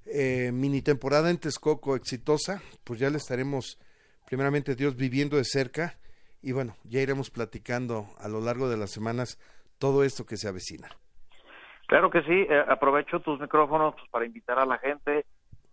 eh, 0.06 0.52
mini 0.54 0.82
temporada 0.82 1.30
en 1.30 1.38
Texcoco 1.38 1.96
exitosa, 1.96 2.62
pues 2.84 3.00
ya 3.00 3.10
le 3.10 3.18
estaremos 3.18 3.80
primeramente 4.26 4.76
Dios 4.76 4.96
viviendo 4.96 5.38
de 5.38 5.44
cerca 5.44 5.98
y 6.41 6.52
bueno, 6.52 6.76
ya 6.84 7.02
iremos 7.02 7.32
platicando 7.32 8.06
a 8.20 8.28
lo 8.28 8.39
largo 8.39 8.70
de 8.70 8.78
las 8.78 8.91
semanas 8.91 9.39
todo 9.80 10.04
esto 10.04 10.26
que 10.26 10.38
se 10.38 10.48
avecina. 10.48 10.89
Claro 11.88 12.10
que 12.10 12.22
sí, 12.24 12.46
eh, 12.50 12.63
aprovecho 12.68 13.20
tus 13.20 13.39
micrófonos 13.39 13.96
pues, 13.96 14.10
para 14.10 14.26
invitar 14.26 14.60
a 14.60 14.65
la 14.65 14.78
gente. 14.78 15.26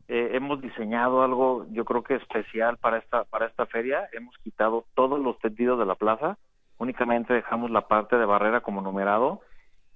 Eh, 0.09 0.31
hemos 0.33 0.61
diseñado 0.61 1.23
algo, 1.23 1.66
yo 1.71 1.85
creo 1.85 2.03
que 2.03 2.16
especial 2.16 2.77
para 2.79 2.99
esta 2.99 3.25
para 3.25 3.47
esta 3.47 3.66
feria. 3.66 4.09
Hemos 4.12 4.37
quitado 4.38 4.85
todos 4.95 5.21
los 5.21 5.38
tendidos 5.38 5.79
de 5.79 5.87
la 5.87 5.95
plaza, 5.95 6.38
únicamente 6.83 7.33
dejamos 7.33 7.71
la 7.71 7.88
parte 7.88 8.16
de 8.16 8.27
barrera 8.27 8.61
como 8.61 8.83
numerado 8.83 9.40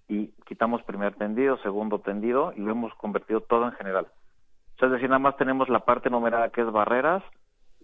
y 0.09 0.29
quitamos 0.46 0.83
primer 0.85 1.14
tendido, 1.16 1.59
segundo 1.59 1.99
tendido 1.99 2.53
y 2.57 2.61
lo 2.61 2.70
hemos 2.70 2.94
convertido 2.94 3.40
todo 3.40 3.66
en 3.66 3.72
general. 3.72 4.07
es 4.81 4.90
decir, 4.90 5.09
nada 5.09 5.18
más 5.18 5.37
tenemos 5.37 5.68
la 5.68 5.81
parte 5.81 6.11
numerada 6.11 6.51
que 6.51 6.62
es 6.62 6.70
barreras, 6.70 7.22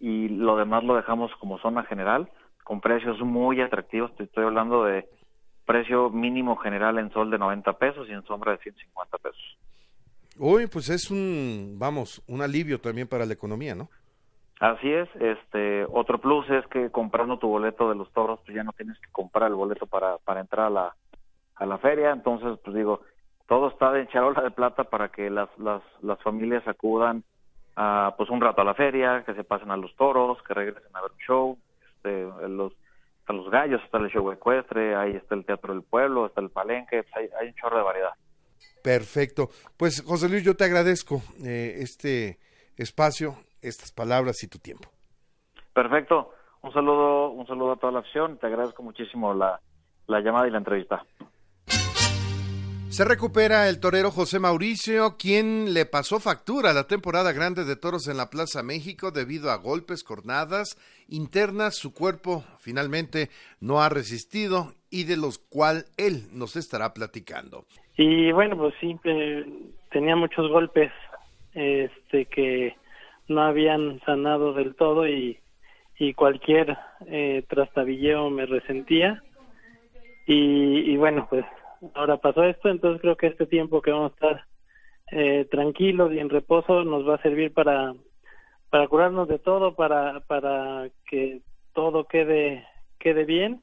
y 0.02 0.28
lo 0.28 0.56
demás 0.56 0.82
lo 0.82 0.96
dejamos 0.96 1.30
como 1.38 1.60
zona 1.60 1.84
general 1.84 2.28
con 2.64 2.80
precios 2.80 3.20
muy 3.20 3.60
atractivos. 3.60 4.14
Te 4.16 4.24
estoy 4.24 4.44
hablando 4.44 4.84
de 4.84 5.08
precio 5.64 6.10
mínimo 6.10 6.56
general 6.56 6.98
en 6.98 7.12
sol 7.12 7.30
de 7.30 7.38
90 7.38 7.72
pesos 7.74 8.08
y 8.08 8.12
en 8.12 8.24
sombra 8.24 8.52
de 8.52 8.58
150 8.58 9.18
pesos. 9.18 9.58
Uy, 10.38 10.66
pues 10.66 10.90
es 10.90 11.08
un, 11.10 11.76
vamos, 11.78 12.20
un 12.26 12.42
alivio 12.42 12.80
también 12.80 13.06
para 13.06 13.24
la 13.24 13.32
economía, 13.32 13.76
¿no? 13.76 13.90
Así 14.62 14.92
es, 14.92 15.08
este, 15.16 15.84
otro 15.86 16.20
plus 16.20 16.48
es 16.48 16.64
que 16.68 16.88
comprando 16.92 17.36
tu 17.36 17.48
boleto 17.48 17.88
de 17.88 17.96
los 17.96 18.12
toros, 18.12 18.38
pues 18.44 18.54
ya 18.54 18.62
no 18.62 18.70
tienes 18.70 18.96
que 19.00 19.10
comprar 19.10 19.50
el 19.50 19.56
boleto 19.56 19.88
para, 19.88 20.18
para 20.18 20.38
entrar 20.38 20.66
a 20.66 20.70
la, 20.70 20.96
a 21.56 21.66
la 21.66 21.78
feria, 21.78 22.12
entonces, 22.12 22.60
pues 22.62 22.76
digo, 22.76 23.00
todo 23.48 23.70
está 23.70 23.90
de 23.90 24.06
charola 24.06 24.40
de 24.40 24.52
plata 24.52 24.84
para 24.84 25.08
que 25.08 25.30
las, 25.30 25.48
las, 25.58 25.82
las 26.00 26.22
familias 26.22 26.62
acudan 26.68 27.24
a, 27.74 28.14
pues 28.16 28.30
un 28.30 28.40
rato 28.40 28.60
a 28.60 28.64
la 28.64 28.74
feria, 28.74 29.24
que 29.26 29.34
se 29.34 29.42
pasen 29.42 29.72
a 29.72 29.76
los 29.76 29.96
toros, 29.96 30.38
que 30.46 30.54
regresen 30.54 30.94
a 30.94 31.02
ver 31.02 31.10
un 31.10 31.18
show, 31.26 31.58
este, 31.96 32.22
los, 32.48 32.72
los 33.26 33.50
gallos, 33.50 33.82
está 33.82 33.98
el 33.98 34.10
show 34.10 34.30
ecuestre, 34.30 34.94
ahí 34.94 35.16
está 35.16 35.34
el 35.34 35.44
teatro 35.44 35.74
del 35.74 35.82
pueblo, 35.82 36.26
está 36.26 36.40
el 36.40 36.50
palenque, 36.50 37.02
pues 37.02 37.16
hay, 37.16 37.28
hay, 37.40 37.48
un 37.48 37.54
chorro 37.54 37.78
de 37.78 37.82
variedad. 37.82 38.12
Perfecto. 38.80 39.50
Pues 39.76 40.04
José 40.06 40.28
Luis, 40.28 40.44
yo 40.44 40.54
te 40.54 40.62
agradezco 40.62 41.20
eh, 41.44 41.78
este 41.80 42.38
espacio, 42.76 43.38
estas 43.62 43.92
palabras 43.92 44.42
y 44.42 44.48
tu 44.48 44.58
tiempo. 44.58 44.88
Perfecto. 45.72 46.30
Un 46.62 46.72
saludo, 46.72 47.30
un 47.30 47.46
saludo 47.46 47.72
a 47.72 47.76
toda 47.76 47.92
la 47.92 47.98
acción. 48.00 48.38
Te 48.38 48.46
agradezco 48.46 48.82
muchísimo 48.82 49.34
la, 49.34 49.60
la 50.06 50.20
llamada 50.20 50.46
y 50.46 50.50
la 50.50 50.58
entrevista. 50.58 51.04
Se 52.92 53.06
recupera 53.06 53.70
el 53.70 53.80
torero 53.80 54.10
José 54.10 54.38
Mauricio, 54.38 55.16
quien 55.18 55.72
le 55.72 55.86
pasó 55.86 56.20
factura 56.20 56.70
a 56.70 56.74
la 56.74 56.86
temporada 56.86 57.32
grande 57.32 57.64
de 57.64 57.74
toros 57.74 58.06
en 58.06 58.18
la 58.18 58.28
Plaza 58.28 58.62
México 58.62 59.10
debido 59.10 59.50
a 59.50 59.56
golpes, 59.56 60.04
cornadas 60.04 60.76
internas. 61.08 61.78
Su 61.78 61.94
cuerpo 61.94 62.44
finalmente 62.58 63.30
no 63.60 63.80
ha 63.80 63.88
resistido 63.88 64.74
y 64.90 65.04
de 65.04 65.16
los 65.16 65.38
cual 65.38 65.86
él 65.96 66.28
nos 66.32 66.54
estará 66.56 66.92
platicando. 66.92 67.64
Y 67.96 68.30
bueno, 68.32 68.58
pues 68.58 68.74
sí, 68.78 68.94
eh, 69.04 69.42
tenía 69.90 70.14
muchos 70.14 70.50
golpes 70.50 70.92
este 71.54 72.26
que 72.26 72.76
no 73.34 73.42
habían 73.42 74.00
sanado 74.06 74.52
del 74.52 74.74
todo 74.74 75.06
y, 75.08 75.38
y 75.98 76.14
cualquier 76.14 76.76
eh, 77.06 77.44
trastabilleo 77.48 78.30
me 78.30 78.46
resentía. 78.46 79.22
Y, 80.26 80.92
y 80.92 80.96
bueno, 80.96 81.26
pues 81.28 81.44
ahora 81.94 82.16
pasó 82.18 82.44
esto, 82.44 82.68
entonces 82.68 83.00
creo 83.00 83.16
que 83.16 83.26
este 83.26 83.46
tiempo 83.46 83.82
que 83.82 83.90
vamos 83.90 84.12
a 84.12 84.14
estar 84.14 84.44
eh, 85.10 85.46
tranquilos 85.50 86.12
y 86.12 86.18
en 86.18 86.30
reposo 86.30 86.84
nos 86.84 87.06
va 87.08 87.16
a 87.16 87.22
servir 87.22 87.52
para 87.52 87.94
para 88.70 88.88
curarnos 88.88 89.28
de 89.28 89.38
todo, 89.38 89.74
para 89.74 90.20
para 90.20 90.88
que 91.06 91.42
todo 91.74 92.04
quede 92.04 92.66
quede 92.98 93.24
bien 93.24 93.60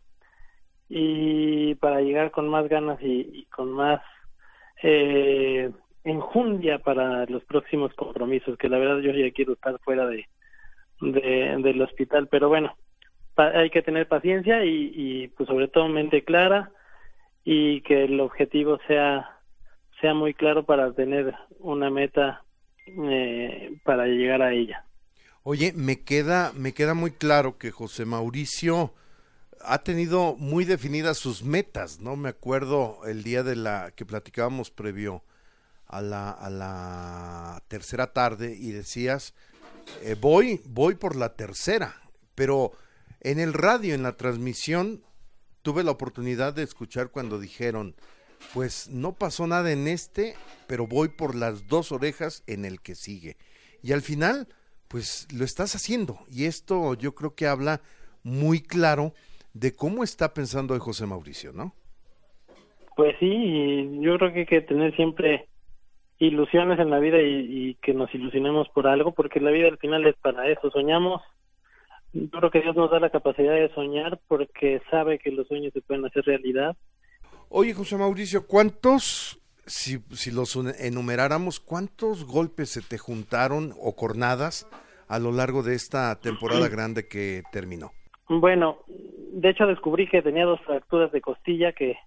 y 0.90 1.76
para 1.76 2.02
llegar 2.02 2.32
con 2.32 2.48
más 2.50 2.68
ganas 2.68 3.02
y, 3.02 3.30
y 3.34 3.46
con 3.46 3.72
más 3.72 4.02
eh, 4.84 5.72
enjundia 6.10 6.80
para 6.80 7.26
los 7.26 7.44
próximos 7.46 7.94
compromisos, 7.94 8.58
que 8.58 8.70
la 8.70 8.78
verdad 8.78 9.00
yo 9.00 9.12
ya 9.12 9.32
quiero 9.32 9.54
estar 9.54 9.80
fuera 9.80 10.06
de, 10.06 10.28
de 11.02 11.58
del 11.62 11.82
hospital, 11.82 12.28
pero 12.28 12.50
bueno, 12.50 12.76
hay 13.36 13.70
que 13.70 13.82
tener 13.82 14.08
paciencia 14.08 14.66
y, 14.66 14.92
y 14.94 15.28
pues 15.30 15.48
sobre 15.48 15.68
todo 15.68 15.88
mente 15.88 16.24
clara 16.24 16.72
y 17.44 17.82
que 17.82 18.06
el 18.06 18.20
objetivo 18.20 18.80
sea 18.88 19.38
sea 20.02 20.14
muy 20.14 20.34
claro 20.34 20.66
para 20.66 20.94
tener 20.94 21.34
una 21.60 21.90
meta 21.90 22.44
eh, 22.88 23.78
para 23.84 24.08
llegar 24.08 24.42
a 24.42 24.54
ella. 24.54 24.86
Oye, 25.44 25.74
me 25.76 26.04
queda 26.04 26.52
me 26.56 26.74
queda 26.74 26.94
muy 26.94 27.12
claro 27.12 27.58
que 27.58 27.72
José 27.72 28.06
Mauricio 28.06 28.94
ha 29.62 29.80
tenido 29.84 30.36
muy 30.38 30.66
definidas 30.66 31.18
sus 31.18 31.44
metas, 31.44 32.00
¿no? 32.00 32.16
Me 32.16 32.30
acuerdo 32.30 33.00
el 33.06 33.24
día 33.24 33.44
de 33.44 33.56
la 33.56 33.92
que 33.96 34.06
platicábamos 34.06 34.72
previo 34.72 35.24
a 35.90 36.02
la, 36.02 36.30
a 36.30 36.50
la 36.50 37.64
tercera 37.68 38.14
tarde 38.14 38.56
y 38.58 38.72
decías, 38.72 39.34
eh, 40.04 40.16
voy, 40.20 40.62
voy 40.66 40.96
por 40.96 41.16
la 41.16 41.36
tercera, 41.36 41.96
pero 42.36 42.72
en 43.22 43.40
el 43.40 43.54
radio, 43.54 43.96
en 43.96 44.04
la 44.04 44.16
transmisión, 44.16 45.02
tuve 45.64 45.84
la 45.84 45.92
oportunidad 45.92 46.54
de 46.54 46.64
escuchar 46.64 47.10
cuando 47.10 47.40
dijeron, 47.40 47.96
pues 48.54 48.88
no 48.90 49.14
pasó 49.14 49.48
nada 49.48 49.72
en 49.72 49.88
este, 49.88 50.36
pero 50.68 50.88
voy 50.88 51.10
por 51.10 51.36
las 51.36 51.68
dos 51.68 51.92
orejas 51.92 52.44
en 52.48 52.66
el 52.66 52.82
que 52.82 52.96
sigue. 52.96 53.36
Y 53.82 53.92
al 53.92 54.02
final, 54.02 54.48
pues 54.88 55.28
lo 55.34 55.44
estás 55.44 55.76
haciendo. 55.76 56.20
Y 56.30 56.46
esto 56.46 56.94
yo 56.94 57.16
creo 57.16 57.36
que 57.36 57.48
habla 57.48 57.82
muy 58.24 58.62
claro 58.62 59.14
de 59.54 59.74
cómo 59.74 60.04
está 60.04 60.34
pensando 60.34 60.80
José 60.80 61.08
Mauricio, 61.08 61.52
¿no? 61.52 61.74
Pues 62.96 63.16
sí, 63.20 64.00
yo 64.02 64.18
creo 64.18 64.34
que 64.34 64.40
hay 64.40 64.46
que 64.46 64.62
tener 64.62 64.96
siempre 64.96 65.49
ilusiones 66.20 66.80
en 66.80 66.90
la 66.90 67.00
vida 67.00 67.18
y, 67.22 67.76
que 67.82 67.94
nos 67.94 68.14
ilusionemos 68.14 68.68
por 68.70 68.88
algo, 68.88 69.14
porque 69.14 69.40
la 69.40 69.52
vida 69.52 69.68
al 69.68 69.78
final 69.78 70.06
es 70.06 70.16
para 70.18 70.48
eso, 70.50 70.70
soñamos. 70.70 71.22
Yo 72.12 72.30
creo 72.30 72.52
que 72.52 72.62
Dios 72.62 72.76
nos 72.76 72.92
da 72.92 73.00
la 73.00 73.10
capacidad 73.10 73.54
de 73.54 73.74
soñar 73.74 74.20
porque 74.28 74.82
sabe 74.90 75.20
que 75.20 75.32
los 75.32 75.48
sueños 75.48 75.74
se 75.74 75.82
pueden 75.82 76.06
hacer 76.06 76.26
realidad. 76.26 76.76
Oye, 77.50 77.74
José 77.74 77.98
Mauricio, 77.98 78.46
¿cuántos, 78.48 79.40
si, 79.66 80.00
si 80.12 80.32
los 80.32 80.56
enumeráramos, 80.80 81.60
cuántos 81.60 82.26
golpes 82.26 82.70
se 82.70 82.82
te 82.82 82.98
juntaron 82.98 83.74
o 83.82 83.96
cornadas 83.96 84.68
a 85.08 85.20
lo 85.20 85.32
largo 85.32 85.64
de 85.64 85.76
esta 85.76 86.20
temporada 86.20 86.68
grande 86.68 87.08
que 87.08 87.44
terminó? 87.52 87.92
Bueno, 88.28 88.80
de 88.88 89.50
hecho 89.50 89.66
descubrí 89.66 90.08
que 90.08 90.22
tenía 90.22 90.46
dos 90.46 90.62
fracturas 90.62 91.12
de 91.12 91.22
costilla 91.22 91.72
que 91.74 91.98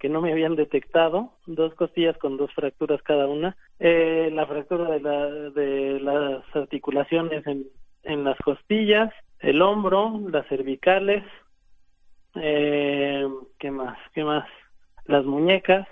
que 0.00 0.08
no 0.08 0.22
me 0.22 0.32
habían 0.32 0.56
detectado, 0.56 1.34
dos 1.46 1.74
costillas 1.74 2.16
con 2.16 2.38
dos 2.38 2.50
fracturas 2.54 3.02
cada 3.02 3.26
una, 3.26 3.54
eh, 3.78 4.30
la 4.32 4.46
fractura 4.46 4.90
de, 4.90 5.00
la, 5.00 5.26
de 5.28 6.00
las 6.00 6.56
articulaciones 6.56 7.46
en, 7.46 7.66
en 8.04 8.24
las 8.24 8.38
costillas, 8.38 9.12
el 9.40 9.60
hombro, 9.60 10.18
las 10.30 10.46
cervicales, 10.48 11.22
eh, 12.34 13.28
¿qué 13.58 13.70
más? 13.70 13.98
¿Qué 14.14 14.24
más? 14.24 14.48
Las 15.04 15.26
muñecas, 15.26 15.86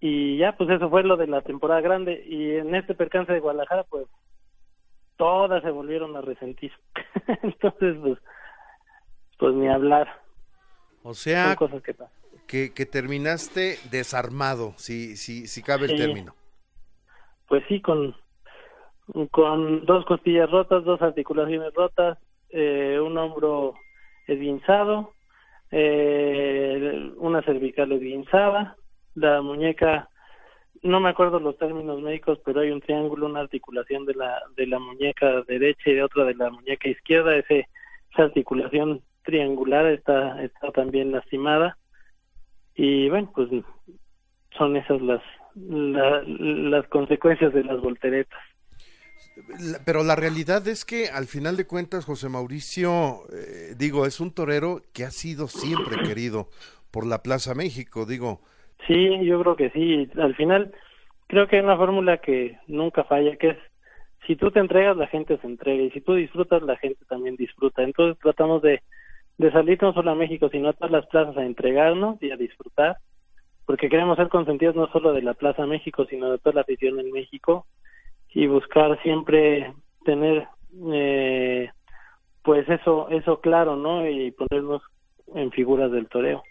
y 0.00 0.38
ya 0.38 0.56
pues 0.56 0.68
eso 0.70 0.90
fue 0.90 1.04
lo 1.04 1.16
de 1.16 1.28
la 1.28 1.42
temporada 1.42 1.80
grande. 1.80 2.24
Y 2.26 2.56
en 2.56 2.74
este 2.74 2.94
percance 2.94 3.32
de 3.32 3.40
Guadalajara 3.40 3.84
pues 3.84 4.06
todas 5.16 5.62
se 5.62 5.70
volvieron 5.70 6.16
a 6.16 6.22
resentir. 6.22 6.72
Entonces 7.42 7.96
pues 8.00 8.18
pues 9.38 9.54
ni 9.54 9.68
hablar. 9.68 10.08
O 11.04 11.14
sea 11.14 11.54
cosas 11.54 11.82
que 11.82 11.94
pasan 11.94 12.18
que, 12.48 12.86
terminaste 12.86 13.76
desarmado, 13.90 14.72
si, 14.76 15.16
si, 15.16 15.46
si 15.46 15.62
cabe 15.62 15.86
el 15.86 15.96
término. 15.96 16.34
Pues 17.46 17.62
sí, 17.68 17.80
con, 17.82 18.16
con 19.30 19.84
dos 19.84 20.04
costillas 20.06 20.50
rotas, 20.50 20.82
dos 20.84 21.00
articulaciones 21.02 21.72
rotas, 21.74 22.18
eh, 22.48 22.98
un 23.00 23.18
hombro 23.18 23.74
esguinzado, 24.26 25.12
eh, 25.70 27.12
una 27.18 27.42
cervical 27.42 27.92
esguinzada, 27.92 28.76
la 29.14 29.42
muñeca, 29.42 30.08
no 30.82 31.00
me 31.00 31.10
acuerdo 31.10 31.40
los 31.40 31.58
términos 31.58 32.00
médicos, 32.00 32.38
pero 32.46 32.60
hay 32.60 32.70
un 32.70 32.80
triángulo, 32.80 33.26
una 33.26 33.40
articulación 33.40 34.06
de 34.06 34.14
la, 34.14 34.42
de 34.56 34.66
la 34.66 34.78
muñeca 34.78 35.42
derecha 35.42 35.90
y 35.90 35.94
de 35.94 36.02
otra 36.02 36.24
de 36.24 36.34
la 36.34 36.48
muñeca 36.48 36.88
izquierda, 36.88 37.36
ese, 37.36 37.68
esa 38.12 38.22
articulación 38.22 39.02
triangular 39.22 39.84
está, 39.86 40.42
está 40.42 40.72
también 40.72 41.12
lastimada 41.12 41.76
y 42.78 43.08
bueno, 43.08 43.30
pues 43.34 43.48
son 44.56 44.76
esas 44.76 45.02
las, 45.02 45.20
las 45.56 46.86
consecuencias 46.86 47.52
de 47.52 47.64
las 47.64 47.80
volteretas. 47.80 48.38
Pero 49.84 50.04
la 50.04 50.14
realidad 50.14 50.66
es 50.68 50.84
que 50.84 51.08
al 51.08 51.26
final 51.26 51.56
de 51.56 51.66
cuentas 51.66 52.04
José 52.04 52.28
Mauricio, 52.28 53.22
eh, 53.32 53.74
digo, 53.76 54.06
es 54.06 54.20
un 54.20 54.32
torero 54.32 54.80
que 54.94 55.04
ha 55.04 55.10
sido 55.10 55.48
siempre 55.48 55.96
querido 56.06 56.48
por 56.92 57.04
la 57.04 57.22
Plaza 57.22 57.54
México, 57.54 58.06
digo. 58.06 58.40
Sí, 58.86 59.24
yo 59.24 59.42
creo 59.42 59.56
que 59.56 59.70
sí. 59.70 60.08
Al 60.16 60.36
final 60.36 60.72
creo 61.26 61.48
que 61.48 61.56
hay 61.56 61.64
una 61.64 61.76
fórmula 61.76 62.18
que 62.18 62.58
nunca 62.68 63.02
falla, 63.02 63.36
que 63.36 63.50
es 63.50 63.58
si 64.24 64.36
tú 64.36 64.52
te 64.52 64.60
entregas, 64.60 64.96
la 64.96 65.08
gente 65.08 65.36
se 65.38 65.46
entrega 65.48 65.82
y 65.82 65.90
si 65.90 66.00
tú 66.00 66.14
disfrutas, 66.14 66.62
la 66.62 66.76
gente 66.76 67.04
también 67.08 67.34
disfruta. 67.34 67.82
Entonces 67.82 68.20
tratamos 68.22 68.62
de 68.62 68.82
de 69.38 69.52
salir 69.52 69.80
no 69.80 69.92
solo 69.92 70.10
a 70.10 70.16
México, 70.16 70.48
sino 70.50 70.68
a 70.68 70.72
todas 70.72 70.90
las 70.90 71.06
plazas 71.06 71.36
a 71.36 71.46
entregarnos 71.46 72.20
y 72.22 72.30
a 72.30 72.36
disfrutar, 72.36 72.98
porque 73.66 73.88
queremos 73.88 74.16
ser 74.16 74.28
consentidos 74.28 74.74
no 74.74 74.88
solo 74.88 75.12
de 75.12 75.22
la 75.22 75.34
Plaza 75.34 75.64
México, 75.66 76.06
sino 76.10 76.30
de 76.30 76.38
toda 76.38 76.56
la 76.56 76.60
afición 76.62 76.98
en 76.98 77.12
México 77.12 77.66
y 78.30 78.46
buscar 78.46 79.00
siempre 79.02 79.72
tener 80.04 80.48
eh, 80.92 81.70
pues 82.42 82.68
eso 82.68 83.08
eso 83.10 83.40
claro, 83.40 83.76
¿no? 83.76 84.08
Y 84.08 84.32
ponernos 84.32 84.82
en 85.34 85.50
figuras 85.52 85.90
del 85.92 86.08
toreo. 86.08 86.42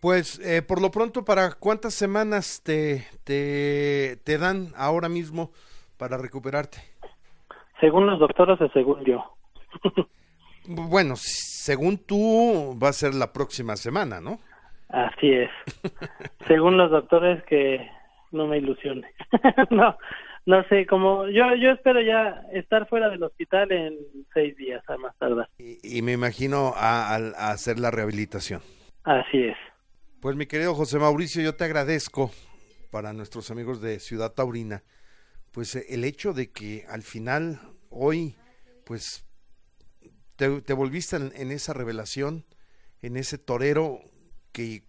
Pues 0.00 0.38
eh, 0.38 0.62
por 0.62 0.80
lo 0.80 0.90
pronto, 0.90 1.24
¿para 1.24 1.54
cuántas 1.54 1.94
semanas 1.94 2.62
te, 2.64 3.04
te, 3.24 4.16
te 4.24 4.38
dan 4.38 4.68
ahora 4.76 5.08
mismo 5.08 5.50
para 5.96 6.16
recuperarte? 6.16 6.78
Según 7.80 8.06
los 8.06 8.18
doctores 8.20 8.58
según 8.72 9.04
yo. 9.04 9.24
bueno, 10.68 11.14
según 11.58 11.98
tú, 11.98 12.78
va 12.80 12.90
a 12.90 12.92
ser 12.92 13.14
la 13.14 13.32
próxima 13.32 13.76
semana, 13.76 14.20
¿no? 14.20 14.38
Así 14.88 15.32
es. 15.32 15.50
según 16.46 16.76
los 16.76 16.90
doctores, 16.90 17.42
que 17.44 17.84
no 18.30 18.46
me 18.46 18.58
ilusione. 18.58 19.10
no, 19.70 19.98
no 20.46 20.64
sé, 20.68 20.86
como 20.86 21.26
yo, 21.28 21.56
yo 21.56 21.72
espero 21.72 22.00
ya 22.00 22.42
estar 22.52 22.88
fuera 22.88 23.10
del 23.10 23.22
hospital 23.24 23.72
en 23.72 23.98
seis 24.32 24.56
días, 24.56 24.88
a 24.88 24.96
más 24.98 25.16
tardar. 25.18 25.48
Y, 25.58 26.00
me 26.02 26.12
imagino 26.12 26.72
a, 26.76 27.16
hacer 27.50 27.80
la 27.80 27.90
rehabilitación. 27.90 28.60
Así 29.02 29.42
es. 29.42 29.56
Pues 30.20 30.36
mi 30.36 30.46
querido 30.46 30.74
José 30.74 30.98
Mauricio, 30.98 31.42
yo 31.42 31.56
te 31.56 31.64
agradezco 31.64 32.30
para 32.92 33.12
nuestros 33.12 33.50
amigos 33.50 33.82
de 33.82 33.98
Ciudad 33.98 34.32
Taurina, 34.32 34.84
pues 35.52 35.74
el 35.74 36.04
hecho 36.04 36.32
de 36.32 36.50
que 36.52 36.84
al 36.88 37.02
final 37.02 37.60
hoy, 37.90 38.36
pues 38.86 39.27
te, 40.38 40.72
volviste 40.72 41.16
en, 41.16 41.50
esa 41.50 41.72
revelación, 41.72 42.44
en 43.02 43.16
ese 43.16 43.38
torero 43.38 43.98
que 44.52 44.82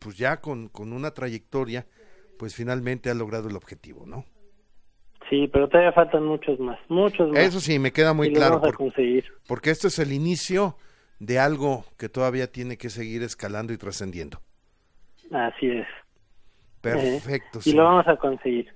pues 0.00 0.18
ya 0.18 0.40
con, 0.40 0.68
con 0.68 0.92
una 0.92 1.12
trayectoria, 1.12 1.86
pues 2.38 2.54
finalmente 2.54 3.08
ha 3.08 3.14
logrado 3.14 3.48
el 3.48 3.56
objetivo, 3.56 4.04
¿no? 4.04 4.24
Sí, 5.30 5.48
pero 5.52 5.68
todavía 5.68 5.92
faltan 5.92 6.24
muchos 6.24 6.58
más, 6.60 6.78
muchos 6.88 7.30
más. 7.30 7.38
Eso 7.38 7.60
sí, 7.60 7.78
me 7.78 7.92
queda 7.92 8.12
muy 8.12 8.32
claro. 8.32 8.60
Porque 9.46 9.70
esto 9.70 9.88
es 9.88 9.98
el 9.98 10.12
inicio 10.12 10.76
de 11.18 11.38
algo 11.38 11.84
que 11.98 12.08
todavía 12.08 12.50
tiene 12.50 12.76
que 12.76 12.90
seguir 12.90 13.22
escalando 13.22 13.72
y 13.72 13.78
trascendiendo. 13.78 14.40
Así 15.32 15.68
es. 15.68 15.86
Perfecto. 16.80 17.60
Y 17.64 17.72
lo 17.72 17.84
vamos 17.84 18.06
a 18.06 18.16
conseguir. 18.16 18.72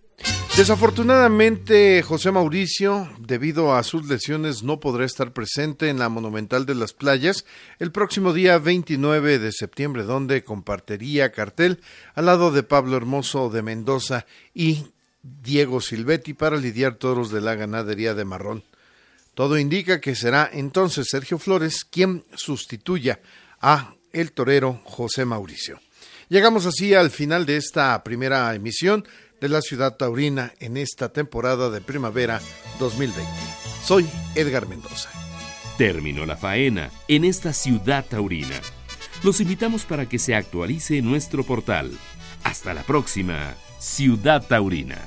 Desafortunadamente, 0.56 2.02
José 2.02 2.32
Mauricio, 2.32 3.08
debido 3.18 3.74
a 3.74 3.82
sus 3.82 4.06
lesiones, 4.06 4.62
no 4.62 4.78
podrá 4.78 5.06
estar 5.06 5.32
presente 5.32 5.88
en 5.88 5.98
la 5.98 6.08
Monumental 6.08 6.66
de 6.66 6.74
las 6.74 6.92
Playas 6.92 7.46
el 7.78 7.92
próximo 7.92 8.34
día 8.34 8.58
29 8.58 9.38
de 9.38 9.52
septiembre, 9.52 10.02
donde 10.02 10.44
compartiría 10.44 11.32
cartel 11.32 11.80
al 12.14 12.26
lado 12.26 12.50
de 12.50 12.62
Pablo 12.62 12.96
Hermoso 12.96 13.48
de 13.48 13.62
Mendoza 13.62 14.26
y 14.52 14.86
Diego 15.22 15.80
Silvetti 15.80 16.34
para 16.34 16.56
lidiar 16.56 16.96
toros 16.96 17.30
de 17.30 17.40
la 17.40 17.54
ganadería 17.54 18.14
de 18.14 18.24
Marrón. 18.24 18.64
Todo 19.34 19.56
indica 19.56 20.00
que 20.00 20.14
será 20.14 20.50
entonces 20.52 21.06
Sergio 21.10 21.38
Flores 21.38 21.84
quien 21.84 22.24
sustituya 22.34 23.20
a 23.60 23.94
el 24.12 24.32
torero 24.32 24.82
José 24.84 25.24
Mauricio. 25.24 25.80
Llegamos 26.28 26.66
así 26.66 26.94
al 26.94 27.10
final 27.10 27.46
de 27.46 27.56
esta 27.56 28.02
primera 28.04 28.54
emisión 28.54 29.04
de 29.40 29.48
la 29.48 29.62
ciudad 29.62 29.96
taurina 29.96 30.52
en 30.60 30.76
esta 30.76 31.12
temporada 31.12 31.70
de 31.70 31.80
primavera 31.80 32.40
2020. 32.78 33.22
Soy 33.84 34.06
Edgar 34.34 34.68
Mendoza. 34.68 35.10
Terminó 35.78 36.26
la 36.26 36.36
faena 36.36 36.90
en 37.08 37.24
esta 37.24 37.52
ciudad 37.52 38.04
taurina. 38.04 38.60
Los 39.22 39.40
invitamos 39.40 39.84
para 39.84 40.08
que 40.08 40.18
se 40.18 40.34
actualice 40.34 41.00
nuestro 41.02 41.44
portal. 41.44 41.90
Hasta 42.44 42.74
la 42.74 42.82
próxima, 42.82 43.54
Ciudad 43.78 44.46
Taurina. 44.46 44.98